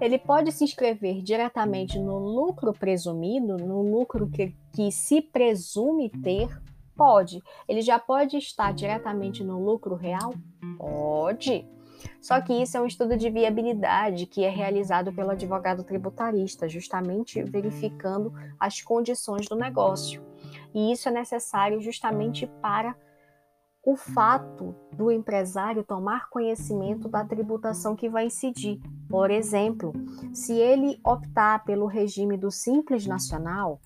Ele 0.00 0.18
pode 0.18 0.52
se 0.52 0.64
inscrever 0.64 1.22
diretamente 1.22 1.98
no 1.98 2.18
lucro 2.18 2.72
presumido, 2.72 3.56
no 3.56 3.82
lucro 3.82 4.28
que, 4.28 4.54
que 4.72 4.92
se 4.92 5.20
presume 5.20 6.10
ter? 6.10 6.48
Pode. 6.96 7.42
Ele 7.68 7.80
já 7.80 7.98
pode 7.98 8.36
estar 8.36 8.72
diretamente 8.72 9.44
no 9.44 9.62
lucro 9.62 9.94
real? 9.94 10.34
Pode. 10.76 11.66
Só 12.20 12.40
que 12.40 12.52
isso 12.52 12.76
é 12.76 12.80
um 12.80 12.86
estudo 12.86 13.16
de 13.16 13.30
viabilidade 13.30 14.26
que 14.26 14.44
é 14.44 14.50
realizado 14.50 15.12
pelo 15.12 15.30
advogado 15.30 15.84
tributarista, 15.84 16.68
justamente 16.68 17.42
verificando 17.42 18.32
as 18.58 18.80
condições 18.80 19.46
do 19.46 19.56
negócio. 19.56 20.22
E 20.74 20.92
isso 20.92 21.08
é 21.08 21.12
necessário 21.12 21.80
justamente 21.80 22.46
para 22.60 22.94
o 23.84 23.96
fato 23.96 24.74
do 24.92 25.10
empresário 25.10 25.82
tomar 25.82 26.28
conhecimento 26.28 27.08
da 27.08 27.24
tributação 27.24 27.96
que 27.96 28.08
vai 28.08 28.26
incidir. 28.26 28.80
Por 29.08 29.30
exemplo, 29.30 29.92
se 30.32 30.52
ele 30.52 31.00
optar 31.02 31.64
pelo 31.64 31.86
regime 31.86 32.36
do 32.36 32.50
Simples 32.50 33.06
Nacional, 33.06 33.80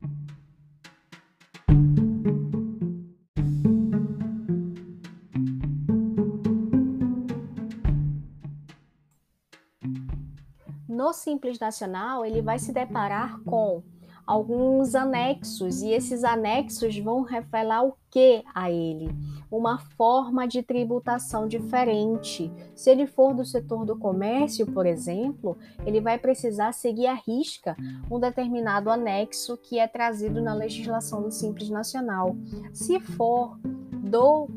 Simples 11.12 11.58
Nacional, 11.58 12.24
ele 12.24 12.42
vai 12.42 12.58
se 12.58 12.72
deparar 12.72 13.40
com 13.44 13.82
alguns 14.26 14.94
anexos 14.94 15.82
e 15.82 15.90
esses 15.90 16.24
anexos 16.24 16.96
vão 16.98 17.22
revelar 17.22 17.84
o 17.84 17.96
que 18.10 18.42
a 18.54 18.70
ele? 18.70 19.10
Uma 19.50 19.78
forma 19.78 20.46
de 20.46 20.62
tributação 20.62 21.46
diferente. 21.46 22.50
Se 22.74 22.90
ele 22.90 23.06
for 23.06 23.34
do 23.34 23.44
setor 23.44 23.84
do 23.84 23.98
comércio, 23.98 24.66
por 24.66 24.86
exemplo, 24.86 25.56
ele 25.84 26.00
vai 26.00 26.18
precisar 26.18 26.72
seguir 26.72 27.06
à 27.06 27.14
risca 27.14 27.76
um 28.10 28.18
determinado 28.18 28.90
anexo 28.90 29.56
que 29.56 29.78
é 29.78 29.86
trazido 29.86 30.40
na 30.40 30.54
legislação 30.54 31.22
do 31.22 31.30
Simples 31.30 31.68
Nacional. 31.68 32.36
Se 32.72 33.00
for 33.00 33.58
do 33.62 34.48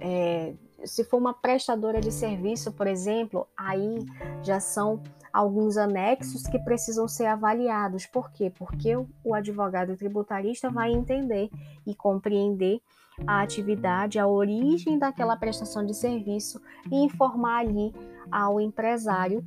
é, 0.00 0.54
se 0.84 1.04
for 1.04 1.16
uma 1.16 1.34
prestadora 1.34 2.00
de 2.00 2.12
serviço, 2.12 2.72
por 2.72 2.86
exemplo, 2.86 3.46
aí 3.56 4.04
já 4.42 4.60
são 4.60 5.02
alguns 5.32 5.76
anexos 5.76 6.44
que 6.44 6.58
precisam 6.58 7.06
ser 7.08 7.26
avaliados. 7.26 8.06
Por 8.06 8.30
quê? 8.30 8.52
Porque 8.56 8.96
o 9.24 9.34
advogado 9.34 9.96
tributarista 9.96 10.70
vai 10.70 10.92
entender 10.92 11.50
e 11.86 11.94
compreender 11.94 12.80
a 13.26 13.42
atividade, 13.42 14.18
a 14.18 14.26
origem 14.26 14.98
daquela 14.98 15.36
prestação 15.36 15.84
de 15.84 15.94
serviço 15.94 16.60
e 16.90 16.96
informar 16.96 17.60
ali 17.60 17.92
ao 18.30 18.60
empresário, 18.60 19.44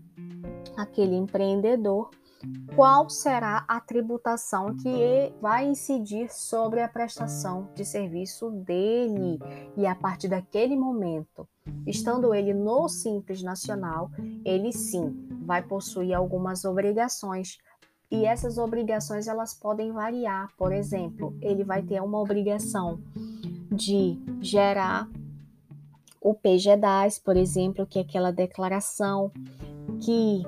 aquele 0.75 1.15
empreendedor, 1.15 2.09
qual 2.75 3.09
será 3.09 3.65
a 3.67 3.79
tributação 3.79 4.75
que 4.75 5.33
vai 5.41 5.67
incidir 5.67 6.31
sobre 6.31 6.81
a 6.81 6.87
prestação 6.87 7.69
de 7.75 7.85
serviço 7.85 8.49
dele. 8.49 9.39
E 9.77 9.85
a 9.85 9.95
partir 9.95 10.27
daquele 10.27 10.75
momento, 10.75 11.47
estando 11.85 12.33
ele 12.33 12.53
no 12.53 12.87
Simples 12.87 13.41
Nacional, 13.41 14.09
ele 14.45 14.71
sim 14.71 15.27
vai 15.45 15.61
possuir 15.61 16.13
algumas 16.13 16.65
obrigações. 16.65 17.57
E 18.09 18.25
essas 18.25 18.57
obrigações 18.57 19.27
elas 19.27 19.53
podem 19.53 19.91
variar. 19.91 20.49
Por 20.57 20.73
exemplo, 20.73 21.35
ele 21.41 21.63
vai 21.63 21.81
ter 21.81 22.01
uma 22.01 22.19
obrigação 22.19 22.99
de 23.71 24.19
gerar 24.41 25.09
o 26.19 26.35
PGDAS, 26.35 27.17
por 27.17 27.35
exemplo, 27.35 27.87
que 27.87 27.97
é 27.97 28.01
aquela 28.03 28.31
declaração 28.31 29.31
que 30.01 30.43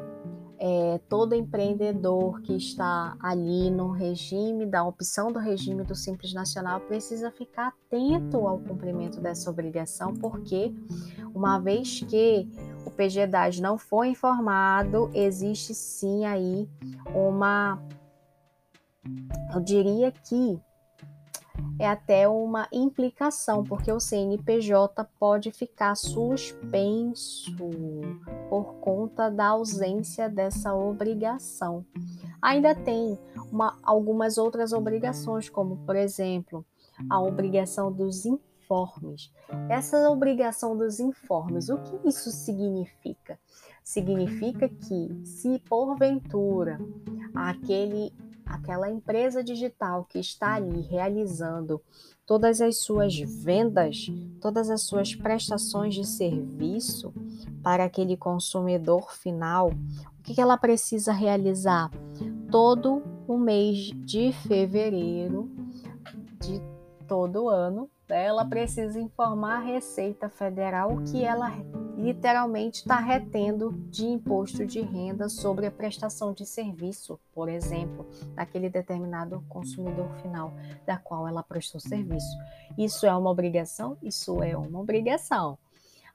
é, 0.66 0.98
todo 1.10 1.36
empreendedor 1.36 2.40
que 2.42 2.54
está 2.56 3.18
ali 3.20 3.70
no 3.70 3.92
regime, 3.92 4.66
da 4.66 4.82
opção 4.82 5.30
do 5.30 5.38
regime 5.38 5.84
do 5.84 5.94
Simples 5.94 6.34
Nacional, 6.34 6.80
precisa 6.80 7.30
ficar 7.30 7.68
atento 7.68 8.48
ao 8.48 8.58
cumprimento 8.60 9.20
dessa 9.20 9.50
obrigação, 9.50 10.14
porque 10.14 10.74
uma 11.36 11.60
vez 11.60 12.00
que 12.08 12.48
o 12.86 12.92
PGDAS 12.92 13.60
não 13.60 13.78
foi 13.78 14.08
informado, 14.08 15.12
existe 15.14 15.74
sim 15.74 16.24
aí 16.24 16.70
uma, 17.14 17.78
eu 19.54 19.60
diria 19.60 20.14
que 20.14 20.58
é 21.80 21.88
até 21.88 22.28
uma 22.28 22.68
implicação, 22.72 23.64
porque 23.64 23.92
o 23.92 24.00
CNPJ 24.00 25.04
pode 25.20 25.52
ficar 25.52 25.96
suspenso 25.96 27.56
por 28.50 28.76
conta 28.76 29.30
da 29.30 29.48
ausência 29.48 30.30
dessa 30.30 30.74
obrigação. 30.74 31.86
Ainda 32.42 32.76
tem 32.76 33.18
uma, 33.52 33.78
algumas 33.84 34.38
outras 34.38 34.74
obrigações, 34.74 35.50
como, 35.50 35.78
por 35.78 35.96
exemplo, 35.96 36.66
a 37.10 37.20
obrigação 37.20 37.92
dos 37.92 38.26
informes. 38.26 39.32
Essa 39.70 40.10
obrigação 40.10 40.78
dos 40.78 41.00
informes, 41.00 41.70
o 41.70 41.78
que 41.78 42.08
isso 42.08 42.32
significa? 42.32 43.40
Significa 43.84 44.70
que, 44.70 45.22
se 45.26 45.60
porventura 45.68 46.80
aquele 47.36 48.14
aquela 48.46 48.90
empresa 48.90 49.44
digital 49.44 50.06
que 50.06 50.20
está 50.20 50.56
ali 50.56 50.82
realizando 50.82 51.82
todas 52.26 52.62
as 52.62 52.78
suas 52.78 53.18
vendas, 53.18 54.08
todas 54.40 54.70
as 54.70 54.84
suas 54.84 55.16
prestações 55.16 55.94
de 55.94 56.06
serviço 56.06 57.14
para 57.62 57.86
aquele 57.86 58.16
consumidor 58.18 59.12
final, 59.12 59.72
o 60.20 60.24
que 60.24 60.40
ela 60.40 60.58
precisa 60.58 61.12
realizar? 61.12 61.92
Todo 62.50 63.04
o 63.28 63.38
mês 63.38 63.92
de 64.06 64.32
fevereiro 64.32 65.50
de 66.40 66.62
todo 67.08 67.50
ano, 67.50 67.90
ela 68.14 68.46
precisa 68.46 69.00
informar 69.00 69.58
a 69.58 69.64
Receita 69.64 70.30
Federal 70.30 71.02
que 71.04 71.24
ela 71.24 71.52
literalmente 71.98 72.80
está 72.80 73.00
retendo 73.00 73.72
de 73.90 74.06
imposto 74.06 74.66
de 74.66 74.82
renda 74.82 75.30
sobre 75.30 75.66
a 75.66 75.72
prestação 75.72 76.34
de 76.34 76.46
serviço, 76.46 77.20
por 77.34 77.48
exemplo, 77.48 78.06
daquele 78.36 78.70
determinado 78.70 79.44
consumidor 79.48 80.10
final 80.22 80.54
da 80.86 80.98
qual 80.98 81.28
ela 81.28 81.42
prestou 81.42 81.80
serviço. 81.80 82.38
Isso 82.78 83.06
é 83.06 83.16
uma 83.16 83.30
obrigação? 83.30 83.98
Isso 84.02 84.44
é 84.44 84.56
uma 84.56 84.80
obrigação. 84.80 85.58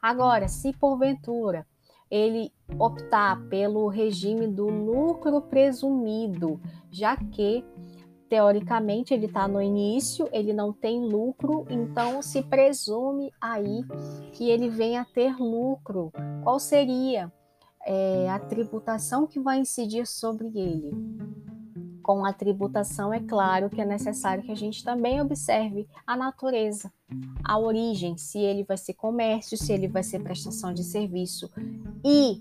Agora, 0.00 0.48
se 0.48 0.72
porventura 0.72 1.66
ele 2.10 2.52
optar 2.78 3.40
pelo 3.48 3.88
regime 3.88 4.46
do 4.46 4.68
lucro 4.68 5.42
presumido, 5.42 6.60
já 6.90 7.16
que 7.16 7.64
teoricamente 8.28 9.14
ele 9.14 9.26
está 9.26 9.48
no 9.48 9.60
início, 9.60 10.28
ele 10.32 10.52
não 10.52 10.72
tem 10.72 11.00
lucro, 11.00 11.66
então 11.70 12.20
se 12.22 12.42
presume 12.42 13.32
aí 13.40 13.82
que 14.32 14.50
ele 14.50 14.68
venha 14.68 15.02
a 15.02 15.04
ter 15.04 15.36
lucro. 15.36 16.12
Qual 16.42 16.58
seria 16.58 17.32
é, 17.86 18.28
a 18.28 18.38
tributação 18.38 19.26
que 19.26 19.40
vai 19.40 19.58
incidir 19.58 20.06
sobre 20.06 20.48
ele? 20.48 20.92
Com 22.08 22.24
a 22.24 22.32
tributação, 22.32 23.12
é 23.12 23.20
claro 23.20 23.68
que 23.68 23.82
é 23.82 23.84
necessário 23.84 24.42
que 24.42 24.50
a 24.50 24.56
gente 24.56 24.82
também 24.82 25.20
observe 25.20 25.86
a 26.06 26.16
natureza, 26.16 26.90
a 27.44 27.58
origem, 27.58 28.16
se 28.16 28.38
ele 28.38 28.64
vai 28.64 28.78
ser 28.78 28.94
comércio, 28.94 29.58
se 29.58 29.74
ele 29.74 29.86
vai 29.86 30.02
ser 30.02 30.20
prestação 30.20 30.72
de 30.72 30.82
serviço 30.84 31.50
e 32.02 32.40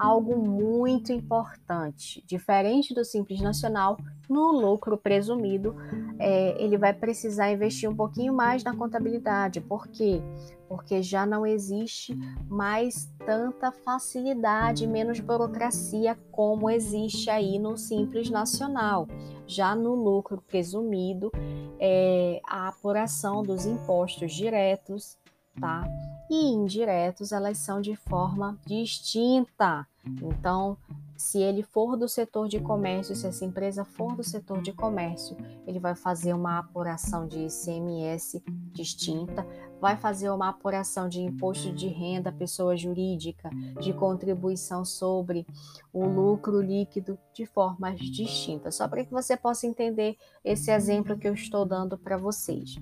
algo 0.00 0.36
muito 0.36 1.12
importante. 1.12 2.24
Diferente 2.26 2.92
do 2.92 3.04
Simples 3.04 3.40
Nacional, 3.40 3.96
no 4.28 4.50
lucro 4.50 4.98
presumido, 4.98 5.76
é, 6.18 6.60
ele 6.60 6.76
vai 6.76 6.92
precisar 6.92 7.52
investir 7.52 7.88
um 7.88 7.94
pouquinho 7.94 8.34
mais 8.34 8.64
na 8.64 8.74
contabilidade. 8.74 9.60
Por 9.60 9.86
quê? 9.86 10.20
Porque 10.68 11.02
já 11.02 11.26
não 11.26 11.46
existe 11.46 12.16
mais 12.48 13.10
tanta 13.26 13.70
facilidade, 13.70 14.86
menos 14.86 15.20
burocracia 15.20 16.18
como 16.30 16.70
existe 16.70 17.28
aí 17.30 17.58
no 17.58 17.76
Simples 17.76 18.30
Nacional. 18.30 19.06
Já 19.46 19.74
no 19.74 19.94
lucro 19.94 20.42
presumido, 20.46 21.30
é, 21.78 22.40
a 22.46 22.68
apuração 22.68 23.42
dos 23.42 23.66
impostos 23.66 24.32
diretos 24.32 25.18
tá? 25.60 25.84
E 26.30 26.46
indiretos, 26.48 27.32
elas 27.32 27.58
são 27.58 27.80
de 27.80 27.94
forma 27.96 28.58
distinta. 28.66 29.86
Então, 30.22 30.76
se 31.16 31.38
ele 31.38 31.62
for 31.62 31.96
do 31.96 32.08
setor 32.08 32.48
de 32.48 32.58
comércio, 32.60 33.14
se 33.14 33.26
essa 33.26 33.44
empresa 33.44 33.84
for 33.84 34.16
do 34.16 34.24
setor 34.24 34.60
de 34.60 34.72
comércio, 34.72 35.36
ele 35.66 35.78
vai 35.78 35.94
fazer 35.94 36.34
uma 36.34 36.58
apuração 36.58 37.26
de 37.26 37.46
ICMS 37.46 38.42
distinta, 38.72 39.46
vai 39.80 39.96
fazer 39.96 40.30
uma 40.30 40.48
apuração 40.48 41.08
de 41.08 41.20
imposto 41.20 41.72
de 41.72 41.86
renda 41.86 42.32
pessoa 42.32 42.76
jurídica, 42.76 43.48
de 43.80 43.92
contribuição 43.92 44.84
sobre 44.84 45.46
o 45.92 46.04
lucro 46.04 46.60
líquido 46.60 47.18
de 47.32 47.46
formas 47.46 47.98
distintas, 48.00 48.74
só 48.74 48.88
para 48.88 49.04
que 49.04 49.12
você 49.12 49.36
possa 49.36 49.66
entender 49.66 50.16
esse 50.44 50.70
exemplo 50.70 51.16
que 51.16 51.28
eu 51.28 51.34
estou 51.34 51.64
dando 51.64 51.96
para 51.96 52.16
vocês. 52.16 52.76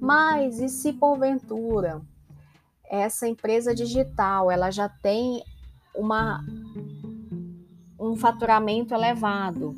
Mas 0.00 0.58
e 0.58 0.68
se 0.68 0.92
porventura 0.92 2.02
essa 2.88 3.26
empresa 3.26 3.74
digital 3.74 4.50
ela 4.50 4.70
já 4.70 4.88
tem 4.88 5.42
uma, 5.96 6.44
um 7.98 8.16
faturamento 8.16 8.94
elevado 8.94 9.74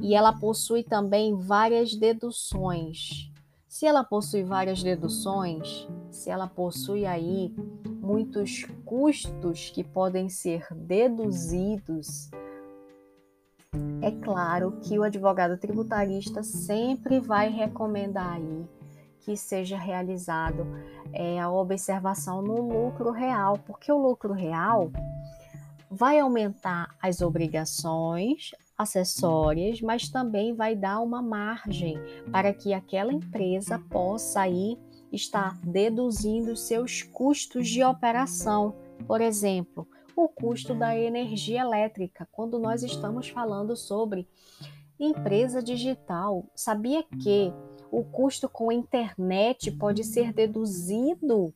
e 0.00 0.14
ela 0.14 0.32
possui 0.32 0.82
também 0.82 1.36
várias 1.36 1.94
deduções. 1.94 3.30
Se 3.66 3.86
ela 3.86 4.04
possui 4.04 4.42
várias 4.42 4.82
deduções, 4.82 5.86
se 6.10 6.30
ela 6.30 6.46
possui 6.46 7.04
aí 7.04 7.54
muitos 8.00 8.64
custos 8.84 9.70
que 9.70 9.82
podem 9.82 10.28
ser 10.28 10.66
deduzidos, 10.72 12.30
é 14.00 14.10
claro 14.10 14.78
que 14.82 14.98
o 14.98 15.02
advogado 15.02 15.58
tributarista 15.58 16.42
sempre 16.42 17.20
vai 17.20 17.50
recomendar 17.50 18.34
aí 18.34 18.66
que 19.26 19.36
seja 19.36 19.76
realizado 19.76 20.64
é, 21.12 21.40
a 21.40 21.50
observação 21.50 22.40
no 22.40 22.60
lucro 22.60 23.10
real, 23.10 23.58
porque 23.66 23.90
o 23.90 23.98
lucro 23.98 24.32
real 24.32 24.88
vai 25.90 26.18
aumentar 26.18 26.94
as 27.00 27.20
obrigações 27.20 28.50
acessórias, 28.76 29.80
mas 29.80 30.08
também 30.08 30.54
vai 30.54 30.74
dar 30.76 31.00
uma 31.00 31.22
margem 31.22 31.98
para 32.30 32.52
que 32.52 32.74
aquela 32.74 33.12
empresa 33.12 33.78
possa 33.90 34.40
aí 34.42 34.78
estar 35.12 35.58
deduzindo 35.62 36.56
seus 36.56 37.02
custos 37.02 37.68
de 37.68 37.82
operação. 37.82 38.74
Por 39.06 39.20
exemplo, 39.20 39.88
o 40.14 40.28
custo 40.28 40.74
da 40.74 40.98
energia 40.98 41.60
elétrica, 41.60 42.28
quando 42.32 42.58
nós 42.58 42.82
estamos 42.82 43.28
falando 43.28 43.76
sobre 43.76 44.28
empresa 44.98 45.62
digital. 45.62 46.44
Sabia 46.54 47.02
que 47.22 47.52
o 47.90 48.02
custo 48.02 48.48
com 48.48 48.72
internet 48.72 49.70
pode 49.70 50.02
ser 50.04 50.32
deduzido 50.32 51.54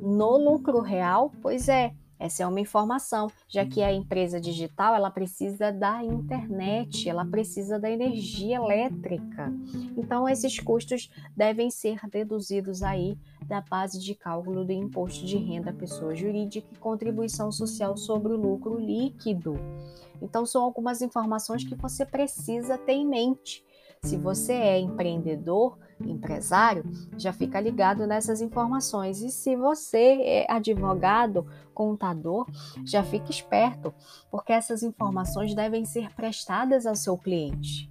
no 0.00 0.36
lucro 0.36 0.80
real? 0.80 1.32
Pois 1.42 1.68
é, 1.68 1.92
Essa 2.18 2.42
é 2.42 2.46
uma 2.46 2.60
informação, 2.60 3.30
já 3.46 3.66
que 3.66 3.82
a 3.82 3.92
empresa 3.92 4.40
digital 4.40 4.94
ela 4.94 5.10
precisa 5.10 5.70
da 5.70 6.02
internet, 6.02 7.08
ela 7.08 7.24
precisa 7.24 7.78
da 7.78 7.90
energia 7.90 8.56
elétrica. 8.56 9.52
Então 9.96 10.28
esses 10.28 10.58
custos 10.58 11.10
devem 11.36 11.70
ser 11.70 12.00
deduzidos 12.08 12.82
aí 12.82 13.18
da 13.44 13.60
base 13.60 14.00
de 14.00 14.14
cálculo 14.14 14.64
do 14.64 14.72
imposto 14.72 15.26
de 15.26 15.36
renda 15.36 15.72
pessoa 15.72 16.14
jurídica 16.14 16.66
e 16.72 16.78
contribuição 16.78 17.52
social 17.52 17.96
sobre 17.96 18.32
o 18.32 18.36
lucro 18.36 18.78
líquido. 18.78 19.54
Então 20.20 20.46
são 20.46 20.62
algumas 20.62 21.02
informações 21.02 21.64
que 21.64 21.74
você 21.74 22.06
precisa 22.06 22.78
ter 22.78 22.92
em 22.92 23.06
mente. 23.06 23.65
Se 24.06 24.16
você 24.16 24.52
é 24.52 24.78
empreendedor, 24.78 25.76
empresário, 26.00 26.84
já 27.18 27.32
fica 27.32 27.60
ligado 27.60 28.06
nessas 28.06 28.40
informações. 28.40 29.20
E 29.20 29.30
se 29.30 29.56
você 29.56 30.20
é 30.22 30.46
advogado, 30.48 31.44
contador, 31.74 32.46
já 32.84 33.02
fica 33.02 33.32
esperto, 33.32 33.92
porque 34.30 34.52
essas 34.52 34.84
informações 34.84 35.56
devem 35.56 35.84
ser 35.84 36.14
prestadas 36.14 36.86
ao 36.86 36.94
seu 36.94 37.18
cliente. 37.18 37.90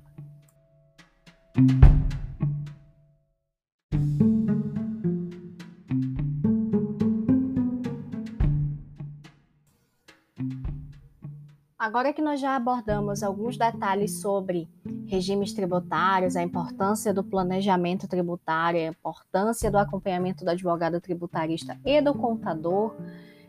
Agora 11.86 12.12
que 12.12 12.20
nós 12.20 12.40
já 12.40 12.56
abordamos 12.56 13.22
alguns 13.22 13.58
detalhes 13.58 14.20
sobre 14.20 14.68
regimes 15.06 15.54
tributários, 15.54 16.36
a 16.36 16.42
importância 16.42 17.14
do 17.14 17.24
planejamento 17.24 18.08
tributário, 18.08 18.80
a 18.80 18.86
importância 18.88 19.70
do 19.70 19.78
acompanhamento 19.78 20.44
do 20.44 20.50
advogado 20.50 21.00
tributarista 21.00 21.80
e 21.86 22.02
do 22.02 22.16
contador, 22.16 22.96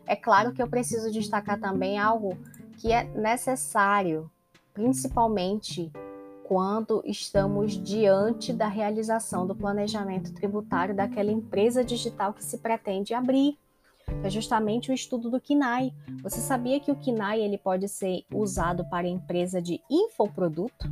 é 0.05 0.15
claro 0.15 0.53
que 0.53 0.61
eu 0.61 0.67
preciso 0.67 1.11
destacar 1.11 1.59
também 1.59 1.97
algo 1.97 2.37
que 2.77 2.91
é 2.91 3.05
necessário, 3.05 4.29
principalmente 4.71 5.91
quando 6.43 7.01
estamos 7.07 7.73
diante 7.73 8.53
da 8.53 8.67
realização 8.67 9.47
do 9.47 9.55
planejamento 9.55 10.31
tributário 10.31 10.93
daquela 10.93 11.31
empresa 11.31 11.83
digital 11.83 12.33
que 12.33 12.43
se 12.43 12.59
pretende 12.59 13.15
abrir 13.15 13.57
é 14.23 14.29
justamente 14.29 14.91
o 14.91 14.93
estudo 14.93 15.29
do 15.29 15.39
KINAI. 15.39 15.93
Você 16.21 16.39
sabia 16.39 16.79
que 16.79 16.91
o 16.91 16.95
KINAI 16.95 17.41
ele 17.41 17.57
pode 17.57 17.87
ser 17.87 18.25
usado 18.33 18.83
para 18.89 19.07
empresa 19.07 19.61
de 19.61 19.79
infoproduto? 19.89 20.87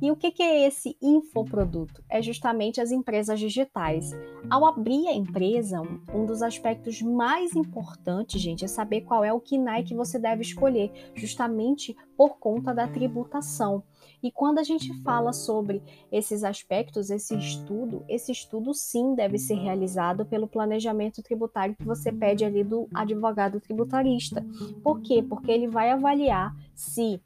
E 0.00 0.10
o 0.10 0.16
que, 0.16 0.42
é 0.42 0.66
esse 0.66 0.96
infoproduto? 1.00 2.02
É 2.08 2.20
justamente 2.20 2.80
as 2.80 2.90
empresas 2.90 3.38
digitais. 3.38 4.10
Ao 4.50 4.66
abrir 4.66 5.06
a 5.06 5.14
empresa, 5.14 5.80
um 6.12 6.26
dos 6.26 6.42
aspectos 6.42 7.00
mais 7.00 7.54
importantes, 7.54 8.40
gente, 8.40 8.64
é 8.64 8.68
saber 8.68 9.02
qual 9.02 9.22
é 9.22 9.32
o 9.32 9.38
KINAI 9.38 9.84
que 9.84 9.94
você 9.94 10.18
deve 10.18 10.42
escolher, 10.42 10.90
justamente 11.14 11.96
por 12.16 12.38
conta 12.38 12.74
da 12.74 12.88
tributação. 12.88 13.84
E 14.22 14.30
quando 14.30 14.58
a 14.58 14.62
gente 14.62 14.92
fala 15.02 15.32
sobre 15.32 15.82
esses 16.10 16.44
aspectos, 16.44 17.10
esse 17.10 17.36
estudo, 17.36 18.04
esse 18.08 18.30
estudo 18.30 18.72
sim 18.72 19.14
deve 19.14 19.38
ser 19.38 19.54
realizado 19.54 20.24
pelo 20.24 20.46
planejamento 20.46 21.22
tributário 21.22 21.74
que 21.74 21.84
você 21.84 22.12
pede 22.12 22.44
ali 22.44 22.62
do 22.62 22.88
advogado 22.94 23.60
tributarista. 23.60 24.44
Por 24.82 25.00
quê? 25.00 25.22
Porque 25.22 25.50
ele 25.50 25.66
vai 25.66 25.90
avaliar 25.90 26.54
se 26.74 27.20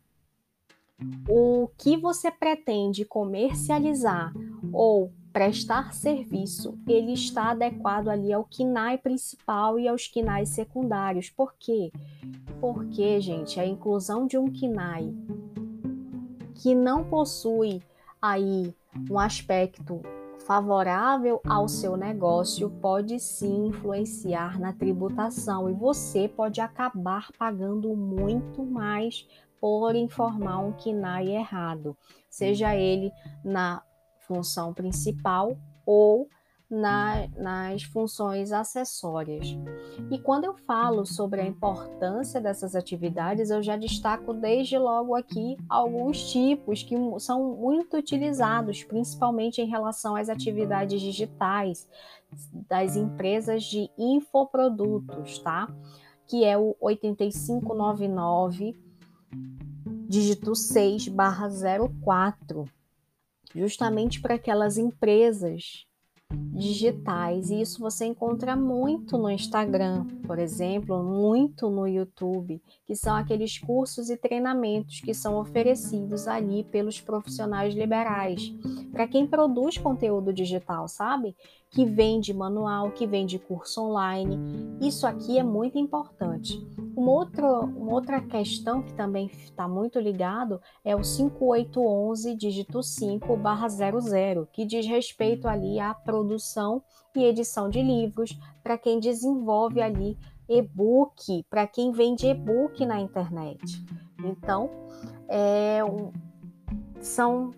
o 1.28 1.68
que 1.76 1.96
você 1.96 2.30
pretende 2.30 3.04
comercializar 3.04 4.32
ou 4.72 5.12
prestar 5.37 5.92
serviço, 5.92 6.78
ele 6.88 7.12
está 7.12 7.50
adequado 7.50 8.09
ali 8.09 8.32
ao 8.32 8.42
KINAI 8.42 8.96
principal 8.96 9.78
e 9.78 9.87
aos 9.87 10.09
KINAI 10.09 10.46
secundários. 10.46 11.28
Por 11.28 11.54
quê? 11.59 11.92
Porque, 12.59 13.20
gente, 13.20 13.61
a 13.61 13.66
inclusão 13.66 14.26
de 14.26 14.38
um 14.38 14.50
KINAI 14.50 15.12
que 16.66 16.74
não 16.74 17.05
possui 17.05 17.81
aí 18.20 18.74
um 19.09 19.20
aspecto 19.20 20.02
favorável 20.44 21.40
ao 21.48 21.68
seu 21.68 21.96
negócio 21.96 22.68
pode 22.68 23.20
sim 23.20 23.68
influenciar 23.68 24.59
na 24.59 24.72
tributação 24.72 25.70
e 25.70 25.72
você 25.72 26.26
pode 26.26 26.61
acabar 26.61 27.31
pagando 27.38 27.94
muito 27.94 28.64
mais 28.64 29.29
por 29.61 29.94
informar 29.94 30.59
um 30.59 30.72
KINAI 30.72 31.37
errado, 31.37 31.96
seja 32.29 32.74
ele 32.74 33.12
na 33.44 33.81
função 34.26 34.74
principal 34.74 35.57
ou 35.87 36.29
na, 36.68 37.29
nas 37.37 37.85
funções 37.85 38.50
acessórias. 38.52 39.57
E 40.11 40.18
quando 40.18 40.44
eu 40.44 40.55
falo 40.55 41.07
sobre 41.07 41.40
a 41.40 41.46
importância 41.46 42.40
dessas 42.40 42.74
atividades, 42.74 43.50
eu 43.50 43.62
já 43.62 43.76
destaco 43.76 44.35
desde 44.35 44.76
logo 44.76 45.14
aqui 45.14 45.57
alguns 45.68 46.31
tipos 46.31 46.83
que 46.83 46.96
são 47.20 47.57
muito 47.57 47.96
utilizados, 47.96 48.83
principalmente 48.83 49.61
em 49.61 49.68
relação 49.68 50.16
às 50.16 50.29
atividades 50.29 51.00
digitais 51.00 51.88
das 52.68 52.96
empresas 52.96 53.62
de 53.62 53.88
infoprodutos, 53.96 55.38
tá? 55.38 55.68
Que 56.26 56.44
é 56.44 56.59
o 56.59 56.76
8599 56.81 58.76
dígito 60.09 60.55
6 60.55 61.09
barra 61.09 61.48
04, 61.48 62.64
justamente 63.55 64.20
para 64.20 64.35
aquelas 64.35 64.76
empresas 64.79 65.86
digitais. 66.33 67.51
E 67.51 67.61
isso 67.61 67.81
você 67.81 68.07
encontra 68.07 68.57
muito 68.57 69.19
no 69.19 69.31
Instagram, 69.31 70.07
por 70.27 70.39
exemplo, 70.39 71.03
muito 71.03 71.69
no 71.69 71.87
YouTube, 71.87 72.61
que 72.87 72.97
são 72.97 73.15
aqueles 73.15 73.59
cursos 73.59 74.11
e 74.11 74.17
treinamentos 74.17 75.01
que 75.01 75.15
são 75.15 75.39
oferecidos 75.39 76.27
ali 76.27 76.65
pelos 76.65 77.01
profissionais 77.01 77.75
liberais. 77.75 78.55
Para 78.91 79.07
quem 79.07 79.27
produz 79.27 79.77
conteúdo 79.77 80.33
digital, 80.33 80.89
sabe? 80.89 81.37
Que 81.71 81.85
vende 81.85 82.33
manual, 82.33 82.91
que 82.93 83.07
vende 83.07 83.39
curso 83.39 83.83
online. 83.83 84.39
Isso 84.81 85.07
aqui 85.07 85.39
é 85.39 85.43
muito 85.43 85.79
importante. 85.79 86.59
Uma 87.07 87.12
outra, 87.12 87.61
uma 87.61 87.92
outra 87.92 88.21
questão 88.21 88.83
que 88.83 88.92
também 88.92 89.27
está 89.27 89.69
muito 89.69 90.01
ligado 90.01 90.61
é 90.85 90.97
o 90.97 91.05
5811 91.05 92.35
dígito 92.35 92.83
5 92.83 93.37
barra 93.37 93.69
00, 93.69 94.49
que 94.53 94.64
diz 94.64 94.85
respeito 94.85 95.47
ali 95.47 95.79
à 95.79 95.95
produção 95.95 96.83
e 97.14 97.23
edição 97.23 97.71
de 97.71 97.81
livros 97.81 98.37
para 98.61 98.77
quem 98.77 98.99
desenvolve 98.99 99.81
ali 99.81 100.19
e-book, 100.49 101.45
para 101.49 101.64
quem 101.64 101.92
vende 101.92 102.27
e-book 102.27 102.85
na 102.85 102.99
internet. 102.99 103.62
Então, 104.25 104.69
é, 105.29 105.85
um, 105.85 106.11
são 107.01 107.53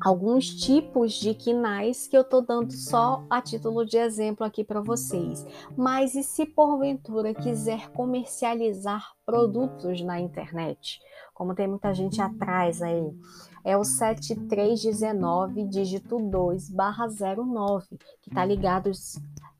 alguns 0.00 0.48
tipos 0.48 1.14
de 1.14 1.34
quinais 1.34 2.06
que 2.06 2.16
eu 2.16 2.22
estou 2.22 2.42
dando 2.42 2.72
só 2.72 3.24
a 3.28 3.40
título 3.40 3.84
de 3.84 3.96
exemplo 3.96 4.44
aqui 4.44 4.64
para 4.64 4.80
vocês. 4.80 5.46
Mas 5.76 6.14
e 6.14 6.22
se 6.22 6.46
porventura 6.46 7.34
quiser 7.34 7.90
comercializar 7.90 9.12
produtos 9.24 10.00
na 10.02 10.20
internet? 10.20 11.00
Como 11.34 11.54
tem 11.54 11.68
muita 11.68 11.92
gente 11.92 12.20
atrás 12.20 12.80
aí, 12.80 13.12
é 13.64 13.76
o 13.76 13.84
7319 13.84 15.64
dígito 15.64 16.18
2 16.18 16.70
barra 16.70 17.06
09, 17.08 17.98
que 18.22 18.30
está 18.30 18.44
ligado 18.44 18.90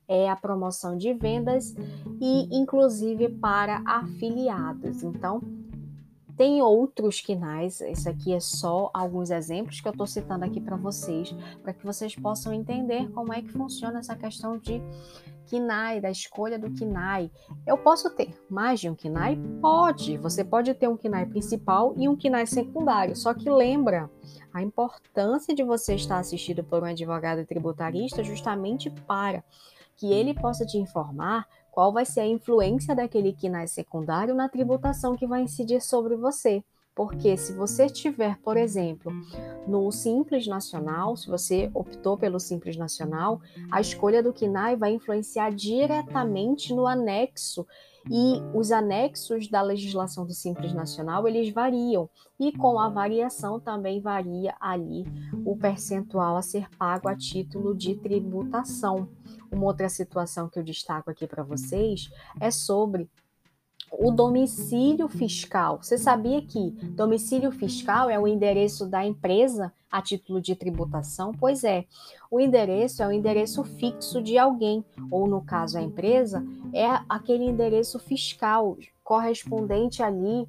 é 0.08 0.30
a 0.30 0.36
promoção 0.36 0.96
de 0.96 1.12
vendas 1.12 1.74
e 2.20 2.48
inclusive 2.56 3.28
para 3.28 3.82
afiliados. 3.84 5.02
Então, 5.02 5.40
tem 6.36 6.60
outros 6.60 7.20
quinais, 7.20 7.80
isso 7.80 8.08
aqui 8.08 8.34
é 8.34 8.40
só 8.40 8.90
alguns 8.92 9.30
exemplos 9.30 9.80
que 9.80 9.88
eu 9.88 9.92
estou 9.92 10.06
citando 10.06 10.44
aqui 10.44 10.60
para 10.60 10.76
vocês, 10.76 11.34
para 11.62 11.72
que 11.72 11.84
vocês 11.84 12.14
possam 12.14 12.52
entender 12.52 13.10
como 13.12 13.32
é 13.32 13.40
que 13.40 13.50
funciona 13.50 14.00
essa 14.00 14.14
questão 14.14 14.58
de 14.58 14.82
KINAI, 15.46 16.00
da 16.00 16.10
escolha 16.10 16.58
do 16.58 16.70
KINAI. 16.70 17.30
Eu 17.66 17.78
posso 17.78 18.10
ter 18.10 18.34
mais 18.50 18.80
de 18.80 18.90
um 18.90 18.94
KINAI? 18.94 19.38
Pode. 19.60 20.18
Você 20.18 20.44
pode 20.44 20.74
ter 20.74 20.88
um 20.88 20.96
KINAI 20.96 21.26
principal 21.26 21.94
e 21.96 22.08
um 22.08 22.16
KINAI 22.16 22.46
secundário. 22.46 23.16
Só 23.16 23.32
que 23.32 23.48
lembra 23.48 24.10
a 24.52 24.60
importância 24.60 25.54
de 25.54 25.62
você 25.62 25.94
estar 25.94 26.18
assistido 26.18 26.64
por 26.64 26.82
um 26.82 26.86
advogado 26.86 27.46
tributarista 27.46 28.22
justamente 28.22 28.90
para 28.90 29.42
que 29.96 30.12
ele 30.12 30.34
possa 30.34 30.66
te 30.66 30.76
informar 30.76 31.46
qual 31.76 31.92
vai 31.92 32.06
ser 32.06 32.20
a 32.20 32.26
influência 32.26 32.94
daquele 32.94 33.34
KINAI 33.34 33.68
secundário 33.68 34.34
na 34.34 34.48
tributação 34.48 35.14
que 35.14 35.26
vai 35.26 35.42
incidir 35.42 35.82
sobre 35.82 36.16
você. 36.16 36.64
Porque 36.94 37.36
se 37.36 37.52
você 37.52 37.86
tiver, 37.86 38.38
por 38.38 38.56
exemplo, 38.56 39.12
no 39.68 39.92
Simples 39.92 40.46
Nacional, 40.46 41.14
se 41.18 41.28
você 41.28 41.70
optou 41.74 42.16
pelo 42.16 42.40
Simples 42.40 42.78
Nacional, 42.78 43.42
a 43.70 43.78
escolha 43.78 44.22
do 44.22 44.32
KINAI 44.32 44.74
vai 44.74 44.92
influenciar 44.94 45.50
diretamente 45.50 46.72
no 46.72 46.86
anexo 46.86 47.66
e 48.10 48.40
os 48.54 48.70
anexos 48.70 49.48
da 49.48 49.62
legislação 49.62 50.24
do 50.24 50.32
Simples 50.32 50.72
Nacional, 50.72 51.26
eles 51.26 51.52
variam. 51.52 52.08
E 52.38 52.52
com 52.52 52.78
a 52.78 52.88
variação 52.88 53.58
também 53.58 54.00
varia 54.00 54.54
ali 54.60 55.04
o 55.44 55.56
percentual 55.56 56.36
a 56.36 56.42
ser 56.42 56.68
pago 56.76 57.08
a 57.08 57.16
título 57.16 57.74
de 57.74 57.96
tributação. 57.96 59.08
Uma 59.50 59.66
outra 59.66 59.88
situação 59.88 60.48
que 60.48 60.58
eu 60.58 60.62
destaco 60.62 61.10
aqui 61.10 61.26
para 61.26 61.42
vocês 61.42 62.10
é 62.40 62.50
sobre 62.50 63.08
o 63.90 64.10
domicílio 64.10 65.08
fiscal. 65.08 65.78
Você 65.82 65.96
sabia 65.96 66.42
que 66.42 66.70
domicílio 66.90 67.50
fiscal 67.50 68.10
é 68.10 68.18
o 68.18 68.26
endereço 68.26 68.86
da 68.86 69.04
empresa 69.04 69.72
a 69.90 70.02
título 70.02 70.40
de 70.40 70.54
tributação? 70.54 71.32
Pois 71.32 71.64
é, 71.64 71.86
o 72.30 72.40
endereço 72.40 73.02
é 73.02 73.06
o 73.06 73.12
endereço 73.12 73.64
fixo 73.64 74.22
de 74.22 74.36
alguém, 74.36 74.84
ou 75.10 75.26
no 75.26 75.42
caso 75.42 75.78
a 75.78 75.82
empresa, 75.82 76.44
é 76.72 76.86
aquele 77.08 77.44
endereço 77.44 77.98
fiscal 77.98 78.76
correspondente 79.02 80.02
ali 80.02 80.46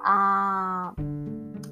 a, 0.00 0.94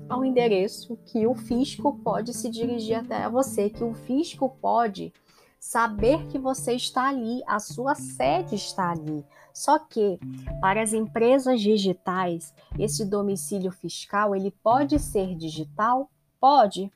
ao 0.08 0.24
endereço 0.24 0.98
que 1.06 1.26
o 1.26 1.34
fisco 1.34 1.98
pode 2.04 2.34
se 2.34 2.50
dirigir 2.50 2.96
até 2.96 3.28
você, 3.28 3.70
que 3.70 3.82
o 3.82 3.94
fisco 3.94 4.56
pode 4.60 5.12
saber 5.58 6.26
que 6.28 6.38
você 6.38 6.74
está 6.74 7.08
ali, 7.08 7.42
a 7.46 7.58
sua 7.58 7.94
sede 7.94 8.54
está 8.54 8.90
ali. 8.90 9.24
Só 9.56 9.78
que 9.78 10.20
para 10.60 10.82
as 10.82 10.92
empresas 10.92 11.62
digitais, 11.62 12.52
esse 12.78 13.06
domicílio 13.06 13.72
fiscal, 13.72 14.36
ele 14.36 14.50
pode 14.50 14.98
ser 14.98 15.34
digital? 15.34 16.10
Pode. 16.38 16.92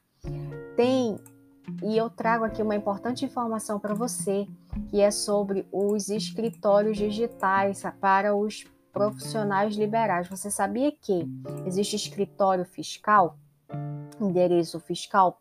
Tem 0.76 1.18
e 1.82 1.96
eu 1.96 2.10
trago 2.10 2.44
aqui 2.44 2.60
uma 2.60 2.76
importante 2.76 3.24
informação 3.24 3.80
para 3.80 3.94
você, 3.94 4.46
que 4.90 5.00
é 5.00 5.10
sobre 5.10 5.66
os 5.72 6.10
escritórios 6.10 6.98
digitais 6.98 7.82
para 7.98 8.36
os 8.36 8.66
profissionais 8.92 9.74
liberais. 9.74 10.28
Você 10.28 10.50
sabia 10.50 10.92
que 10.92 11.26
existe 11.64 11.96
escritório 11.96 12.66
fiscal, 12.66 13.38
endereço 14.20 14.78
fiscal? 14.80 15.40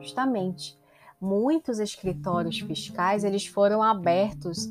Justamente 0.00 0.78
muitos 1.20 1.78
escritórios 1.78 2.60
fiscais 2.60 3.24
eles 3.24 3.46
foram 3.46 3.82
abertos 3.82 4.68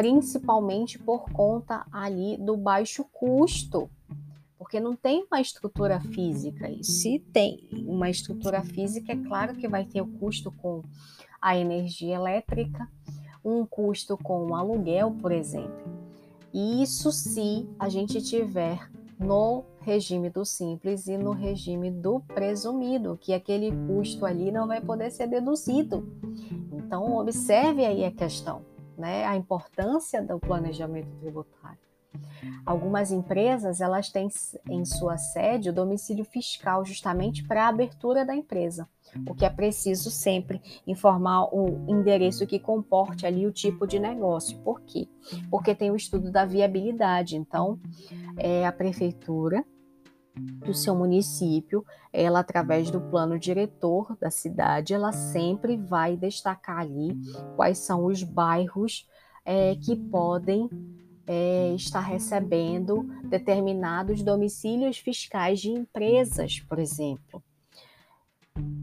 principalmente 0.00 0.98
por 0.98 1.30
conta 1.30 1.84
ali 1.92 2.38
do 2.38 2.56
baixo 2.56 3.04
custo, 3.12 3.90
porque 4.56 4.80
não 4.80 4.96
tem 4.96 5.26
uma 5.30 5.42
estrutura 5.42 6.00
física. 6.00 6.70
E 6.70 6.82
se 6.82 7.18
tem 7.18 7.68
uma 7.86 8.08
estrutura 8.08 8.62
física, 8.62 9.12
é 9.12 9.16
claro 9.16 9.54
que 9.56 9.68
vai 9.68 9.84
ter 9.84 10.00
o 10.00 10.06
custo 10.06 10.50
com 10.52 10.82
a 11.38 11.54
energia 11.54 12.14
elétrica, 12.14 12.88
um 13.44 13.66
custo 13.66 14.16
com 14.16 14.46
o 14.46 14.54
aluguel, 14.54 15.10
por 15.20 15.32
exemplo. 15.32 15.92
Isso 16.50 17.12
se 17.12 17.68
a 17.78 17.90
gente 17.90 18.22
tiver 18.22 18.90
no 19.18 19.66
regime 19.82 20.30
do 20.30 20.46
simples 20.46 21.08
e 21.08 21.18
no 21.18 21.32
regime 21.32 21.90
do 21.90 22.20
presumido, 22.20 23.18
que 23.20 23.34
aquele 23.34 23.70
custo 23.86 24.24
ali 24.24 24.50
não 24.50 24.66
vai 24.66 24.80
poder 24.80 25.10
ser 25.10 25.26
deduzido. 25.26 26.08
Então, 26.72 27.18
observe 27.18 27.84
aí 27.84 28.02
a 28.02 28.10
questão, 28.10 28.62
né? 29.00 29.24
A 29.24 29.34
importância 29.36 30.22
do 30.22 30.38
planejamento 30.38 31.10
tributário. 31.18 31.78
Algumas 32.66 33.10
empresas 33.10 33.80
elas 33.80 34.10
têm 34.10 34.28
em 34.68 34.84
sua 34.84 35.16
sede 35.16 35.70
o 35.70 35.72
domicílio 35.72 36.24
fiscal 36.24 36.84
justamente 36.84 37.46
para 37.46 37.64
a 37.64 37.68
abertura 37.68 38.24
da 38.24 38.34
empresa 38.34 38.88
o 39.26 39.34
que 39.34 39.44
é 39.44 39.50
preciso 39.50 40.10
sempre 40.10 40.60
informar 40.86 41.44
o 41.52 41.84
endereço 41.88 42.46
que 42.46 42.58
comporte 42.58 43.26
ali 43.26 43.46
o 43.46 43.52
tipo 43.52 43.86
de 43.86 43.98
negócio. 43.98 44.58
Por 44.58 44.80
quê? 44.82 45.08
Porque 45.50 45.74
tem 45.74 45.90
o 45.90 45.96
estudo 45.96 46.30
da 46.30 46.44
viabilidade. 46.44 47.36
Então, 47.36 47.78
é 48.36 48.66
a 48.66 48.72
prefeitura 48.72 49.64
do 50.64 50.74
seu 50.74 50.94
município, 50.94 51.84
ela 52.12 52.40
através 52.40 52.90
do 52.90 53.00
plano 53.00 53.38
diretor 53.38 54.16
da 54.20 54.30
cidade, 54.30 54.94
ela 54.94 55.12
sempre 55.12 55.76
vai 55.76 56.16
destacar 56.16 56.78
ali 56.78 57.16
quais 57.56 57.78
são 57.78 58.04
os 58.04 58.22
bairros 58.22 59.08
é, 59.44 59.74
que 59.76 59.96
podem 59.96 60.68
é, 61.26 61.72
estar 61.74 62.00
recebendo 62.00 63.02
determinados 63.24 64.22
domicílios 64.22 64.98
fiscais 64.98 65.60
de 65.60 65.70
empresas, 65.70 66.60
por 66.60 66.78
exemplo. 66.78 67.42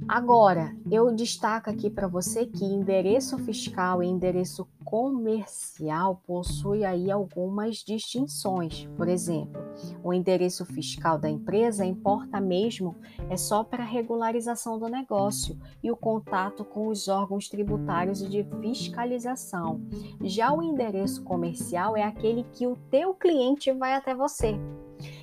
Agora, 0.07 0.73
eu 0.89 1.13
destaco 1.13 1.69
aqui 1.69 1.89
para 1.89 2.07
você 2.07 2.45
que 2.45 2.63
endereço 2.63 3.37
fiscal 3.39 4.01
e 4.01 4.07
endereço 4.07 4.65
comercial 4.85 6.21
possui 6.25 6.85
aí 6.85 7.11
algumas 7.11 7.79
distinções. 7.79 8.87
Por 8.95 9.09
exemplo, 9.09 9.61
o 10.01 10.13
endereço 10.13 10.65
fiscal 10.65 11.19
da 11.19 11.29
empresa 11.29 11.85
importa 11.85 12.39
mesmo 12.39 12.95
é 13.29 13.35
só 13.35 13.65
para 13.65 13.83
regularização 13.83 14.79
do 14.79 14.87
negócio 14.87 15.59
e 15.83 15.91
o 15.91 15.97
contato 15.97 16.63
com 16.63 16.87
os 16.87 17.09
órgãos 17.09 17.49
tributários 17.49 18.21
e 18.21 18.29
de 18.29 18.47
fiscalização. 18.61 19.81
Já 20.21 20.53
o 20.53 20.63
endereço 20.63 21.21
comercial 21.25 21.97
é 21.97 22.03
aquele 22.03 22.45
que 22.53 22.65
o 22.65 22.77
teu 22.89 23.13
cliente 23.13 23.73
vai 23.73 23.93
até 23.93 24.15
você. 24.15 24.57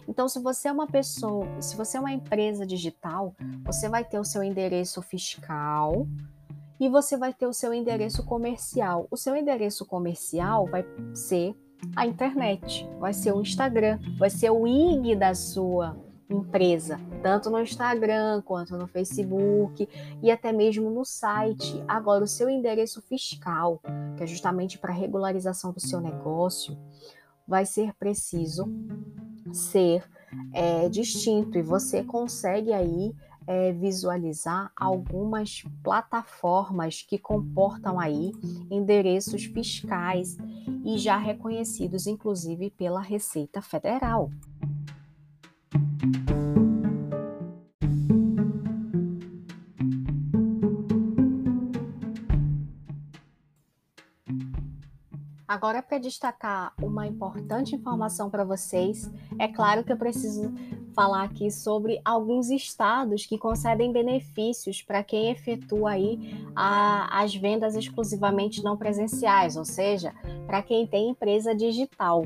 Então, 0.08 0.28
se 0.28 0.38
você 0.38 0.68
é 0.68 0.72
uma 0.72 0.86
pessoa, 0.86 1.46
se 1.60 1.76
você 1.76 1.96
é 1.96 2.00
uma 2.00 2.12
empresa 2.12 2.66
digital, 2.66 3.34
você 3.64 3.88
vai 3.88 4.04
ter 4.04 4.18
o 4.18 4.24
seu 4.24 4.42
endereço 4.42 5.00
fiscal 5.02 6.06
e 6.78 6.88
você 6.88 7.16
vai 7.16 7.32
ter 7.32 7.46
o 7.46 7.52
seu 7.52 7.72
endereço 7.72 8.24
comercial. 8.24 9.06
O 9.10 9.16
seu 9.16 9.36
endereço 9.36 9.86
comercial 9.86 10.66
vai 10.66 10.84
ser 11.14 11.54
a 11.94 12.06
internet, 12.06 12.88
vai 12.98 13.12
ser 13.12 13.32
o 13.32 13.40
Instagram, 13.40 13.98
vai 14.18 14.30
ser 14.30 14.50
o 14.50 14.66
IG 14.66 15.16
da 15.16 15.34
sua 15.34 15.96
empresa, 16.28 16.98
tanto 17.22 17.50
no 17.50 17.60
Instagram 17.60 18.42
quanto 18.42 18.76
no 18.76 18.86
Facebook 18.86 19.88
e 20.22 20.30
até 20.30 20.52
mesmo 20.52 20.90
no 20.90 21.04
site. 21.04 21.82
Agora, 21.86 22.24
o 22.24 22.28
seu 22.28 22.48
endereço 22.48 23.02
fiscal, 23.02 23.80
que 24.16 24.22
é 24.22 24.26
justamente 24.26 24.78
para 24.78 24.92
regularização 24.92 25.72
do 25.72 25.80
seu 25.80 26.00
negócio, 26.00 26.76
vai 27.46 27.66
ser 27.66 27.92
preciso 27.94 28.66
ser 29.52 30.04
é, 30.52 30.88
distinto 30.88 31.58
e 31.58 31.62
você 31.62 32.02
consegue 32.02 32.72
aí 32.72 33.14
é, 33.46 33.72
visualizar 33.72 34.72
algumas 34.74 35.62
plataformas 35.82 37.02
que 37.02 37.18
comportam 37.18 38.00
aí 38.00 38.32
endereços 38.70 39.44
fiscais 39.44 40.36
e 40.84 40.98
já 40.98 41.16
reconhecidos 41.16 42.06
inclusive 42.06 42.70
pela 42.70 43.00
Receita 43.00 43.60
Federal. 43.60 44.30
Agora, 55.54 55.80
para 55.80 55.98
destacar 55.98 56.74
uma 56.82 57.06
importante 57.06 57.76
informação 57.76 58.28
para 58.28 58.42
vocês, 58.42 59.08
é 59.38 59.46
claro 59.46 59.84
que 59.84 59.92
eu 59.92 59.96
preciso 59.96 60.52
falar 60.92 61.22
aqui 61.22 61.48
sobre 61.48 62.00
alguns 62.04 62.50
estados 62.50 63.24
que 63.24 63.38
concedem 63.38 63.92
benefícios 63.92 64.82
para 64.82 65.04
quem 65.04 65.30
efetua 65.30 65.92
aí 65.92 66.44
a, 66.56 67.22
as 67.22 67.36
vendas 67.36 67.76
exclusivamente 67.76 68.64
não 68.64 68.76
presenciais, 68.76 69.56
ou 69.56 69.64
seja, 69.64 70.12
para 70.44 70.60
quem 70.60 70.88
tem 70.88 71.10
empresa 71.10 71.54
digital. 71.54 72.24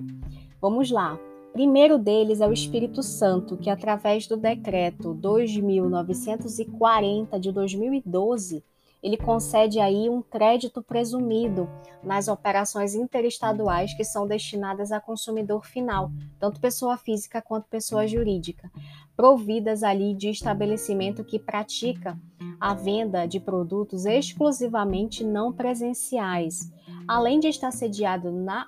Vamos 0.59 0.91
lá. 0.91 1.21
Primeiro 1.53 1.99
deles 1.99 2.41
é 2.41 2.49
o 2.49 2.53
Espírito 2.53 3.03
Santo, 3.03 3.59
que 3.59 3.69
através 3.69 4.27
do 4.27 4.38
decreto 4.38 5.12
2940 5.12 7.38
de 7.38 7.53
2012 7.53 8.64
ele 9.03 9.17
concede 9.17 9.81
aí 9.81 10.09
um 10.09 10.21
crédito 10.21 10.83
presumido 10.83 11.69
nas 12.03 12.29
operações 12.29 12.95
interestaduais 12.95 13.95
que 13.95 14.05
são 14.05 14.27
destinadas 14.27 14.93
a 14.93 15.01
consumidor 15.01 15.65
final, 15.65 16.11
tanto 16.39 16.61
pessoa 16.61 16.97
física 16.97 17.41
quanto 17.41 17.69
pessoa 17.69 18.07
jurídica, 18.07 18.71
providas 19.17 19.83
ali 19.83 20.15
de 20.15 20.31
estabelecimento 20.31 21.25
que 21.25 21.39
pratica 21.39 22.19
a 22.61 22.75
venda 22.75 23.27
de 23.27 23.39
produtos 23.39 24.05
exclusivamente 24.05 25.25
não 25.25 25.53
presenciais. 25.53 26.73
Além 27.07 27.39
de 27.39 27.49
estar 27.49 27.71
sediado 27.71 28.33
na 28.33 28.67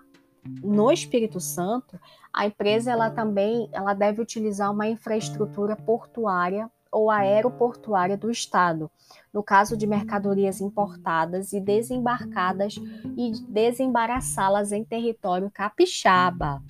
no 0.63 0.91
Espírito 0.91 1.39
Santo, 1.39 2.01
a 2.33 2.47
empresa 2.47 2.91
ela 2.91 3.11
também 3.11 3.69
ela 3.73 3.93
deve 3.93 4.23
utilizar 4.23 4.73
uma 4.73 4.89
infraestrutura 4.89 5.77
portuária 5.77 6.71
ou 6.91 7.11
aeroportuária 7.11 8.17
do 8.17 8.31
estado, 8.31 8.91
no 9.33 9.43
caso 9.43 9.77
de 9.77 9.87
mercadorias 9.87 10.61
importadas 10.61 11.53
e 11.53 11.61
desembarcadas 11.61 12.77
e 13.17 13.33
desembaraçá-las 13.49 14.73
em 14.73 14.85
território 14.85 15.51
capixaba. 15.51 16.63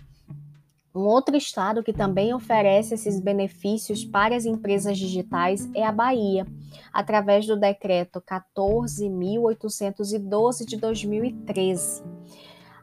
Um 0.92 1.02
outro 1.02 1.36
estado 1.36 1.84
que 1.84 1.92
também 1.92 2.34
oferece 2.34 2.94
esses 2.94 3.20
benefícios 3.20 4.04
para 4.04 4.34
as 4.34 4.44
empresas 4.44 4.98
digitais 4.98 5.70
é 5.72 5.86
a 5.86 5.92
Bahia, 5.92 6.44
através 6.92 7.46
do 7.46 7.56
decreto 7.56 8.20
14.812 8.20 10.66
de 10.66 10.76
2013. 10.76 12.02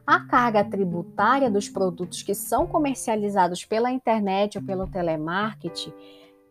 A 0.06 0.20
carga 0.20 0.64
tributária 0.64 1.50
dos 1.50 1.68
produtos 1.68 2.22
que 2.22 2.34
são 2.34 2.66
comercializados 2.66 3.66
pela 3.66 3.92
internet 3.92 4.56
ou 4.56 4.64
pelo 4.64 4.86
telemarketing 4.86 5.92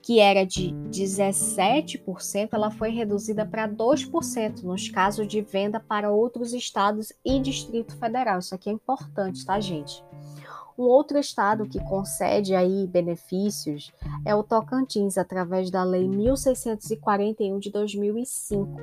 que 0.07 0.21
era 0.21 0.45
de 0.45 0.69
17%, 0.89 2.49
ela 2.53 2.71
foi 2.71 2.91
reduzida 2.91 3.45
para 3.45 3.67
2% 3.67 4.63
nos 4.63 4.87
casos 4.87 5.27
de 5.27 5.41
venda 5.41 5.81
para 5.81 6.09
outros 6.09 6.53
estados 6.53 7.11
e 7.25 7.37
Distrito 7.41 7.93
Federal. 7.97 8.39
Isso 8.39 8.55
aqui 8.55 8.69
é 8.69 8.71
importante, 8.71 9.45
tá, 9.45 9.59
gente? 9.59 10.01
Um 10.77 10.83
outro 10.83 11.19
estado 11.19 11.67
que 11.67 11.83
concede 11.83 12.55
aí 12.55 12.87
benefícios 12.87 13.91
é 14.25 14.33
o 14.33 14.43
Tocantins, 14.43 15.17
através 15.17 15.69
da 15.69 15.83
Lei 15.83 16.07
1641 16.07 17.59
de 17.59 17.69
2005. 17.69 18.79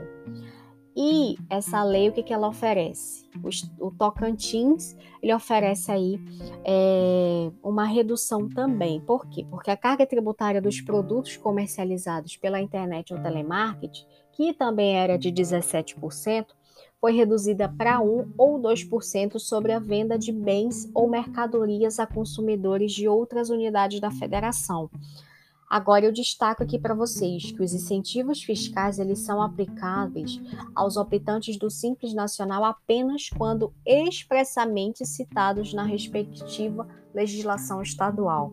E 0.95 1.37
essa 1.49 1.83
lei, 1.83 2.11
o 2.11 2.13
que, 2.13 2.23
que 2.23 2.35
ela 2.35 2.49
oferece? 2.49 3.25
O, 3.43 3.87
o 3.87 3.91
Tocantins, 3.91 4.95
ele 5.23 5.35
oferece 5.35 5.91
aí 5.91 6.21
é, 6.65 7.24
uma 7.63 7.85
redução 7.85 8.49
também. 8.49 9.01
Por 9.01 9.27
quê? 9.29 9.47
Porque 9.49 9.71
a 9.71 9.77
carga 9.77 10.07
tributária 10.07 10.61
dos 10.61 10.81
produtos 10.81 11.37
comercializados 11.37 12.37
pela 12.37 12.61
internet 12.61 13.13
ou 13.13 13.21
telemarketing, 13.21 14.07
que 14.33 14.53
também 14.53 14.97
era 14.97 15.17
de 15.17 15.33
17%, 15.33 16.47
foi 17.01 17.13
reduzida 17.13 17.69
para 17.69 18.01
1 18.01 18.33
ou 18.39 18.61
2% 18.61 19.39
sobre 19.39 19.73
a 19.73 19.79
venda 19.79 20.19
de 20.19 20.33
bens 20.33 20.91
ou 20.95 21.09
mercadorias 21.09 21.99
a 21.99 22.07
consumidores 22.07 22.93
de 22.93 23.07
outras 23.07 23.51
unidades 23.51 24.01
da 24.01 24.11
federação. 24.11 24.91
Agora 25.69 26.05
eu 26.05 26.13
destaco 26.13 26.63
aqui 26.63 26.79
para 26.79 26.95
vocês 26.95 27.51
que 27.51 27.63
os 27.63 27.73
incentivos 27.73 28.43
fiscais 28.43 28.99
eles 28.99 29.21
são 29.21 29.43
aplicáveis 29.43 30.41
aos 30.75 30.97
optantes 30.97 31.59
do 31.59 31.71
Simples 31.71 32.15
Nacional 32.15 32.65
apenas 32.65 33.29
quando 33.29 33.73
expressamente 33.85 35.05
citados 35.07 35.73
na 35.73 35.83
respectiva 35.85 36.87
legislação 37.15 37.81
estadual. 37.81 38.53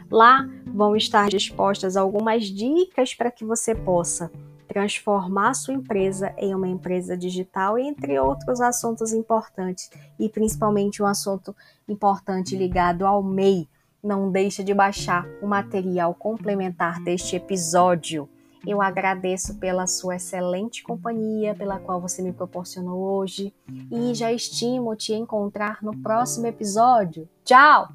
Lá 0.09 0.47
vão 0.73 0.95
estar 0.95 1.27
dispostas 1.29 1.97
algumas 1.97 2.45
dicas 2.45 3.13
para 3.13 3.29
que 3.29 3.43
você 3.43 3.75
possa 3.75 4.31
transformar 4.67 5.53
sua 5.53 5.73
empresa 5.73 6.33
em 6.37 6.55
uma 6.55 6.69
empresa 6.69 7.17
digital, 7.17 7.77
entre 7.77 8.17
outros 8.17 8.61
assuntos 8.61 9.11
importantes, 9.11 9.91
e 10.17 10.29
principalmente 10.29 11.03
um 11.03 11.05
assunto 11.05 11.53
importante 11.89 12.55
ligado 12.55 13.05
ao 13.05 13.21
MEI 13.21 13.67
não 14.03 14.31
deixa 14.31 14.63
de 14.63 14.73
baixar 14.73 15.27
o 15.41 15.47
material 15.47 16.13
complementar 16.13 17.01
deste 17.03 17.35
episódio. 17.35 18.27
Eu 18.65 18.81
agradeço 18.81 19.57
pela 19.57 19.87
sua 19.87 20.17
excelente 20.17 20.83
companhia, 20.83 21.55
pela 21.55 21.79
qual 21.79 21.99
você 21.99 22.21
me 22.21 22.31
proporcionou 22.31 22.99
hoje, 22.99 23.53
e 23.91 24.13
já 24.13 24.31
estimo 24.31 24.95
te 24.95 25.13
encontrar 25.13 25.79
no 25.81 25.97
próximo 25.97 26.45
episódio. 26.45 27.27
Tchau! 27.43 27.89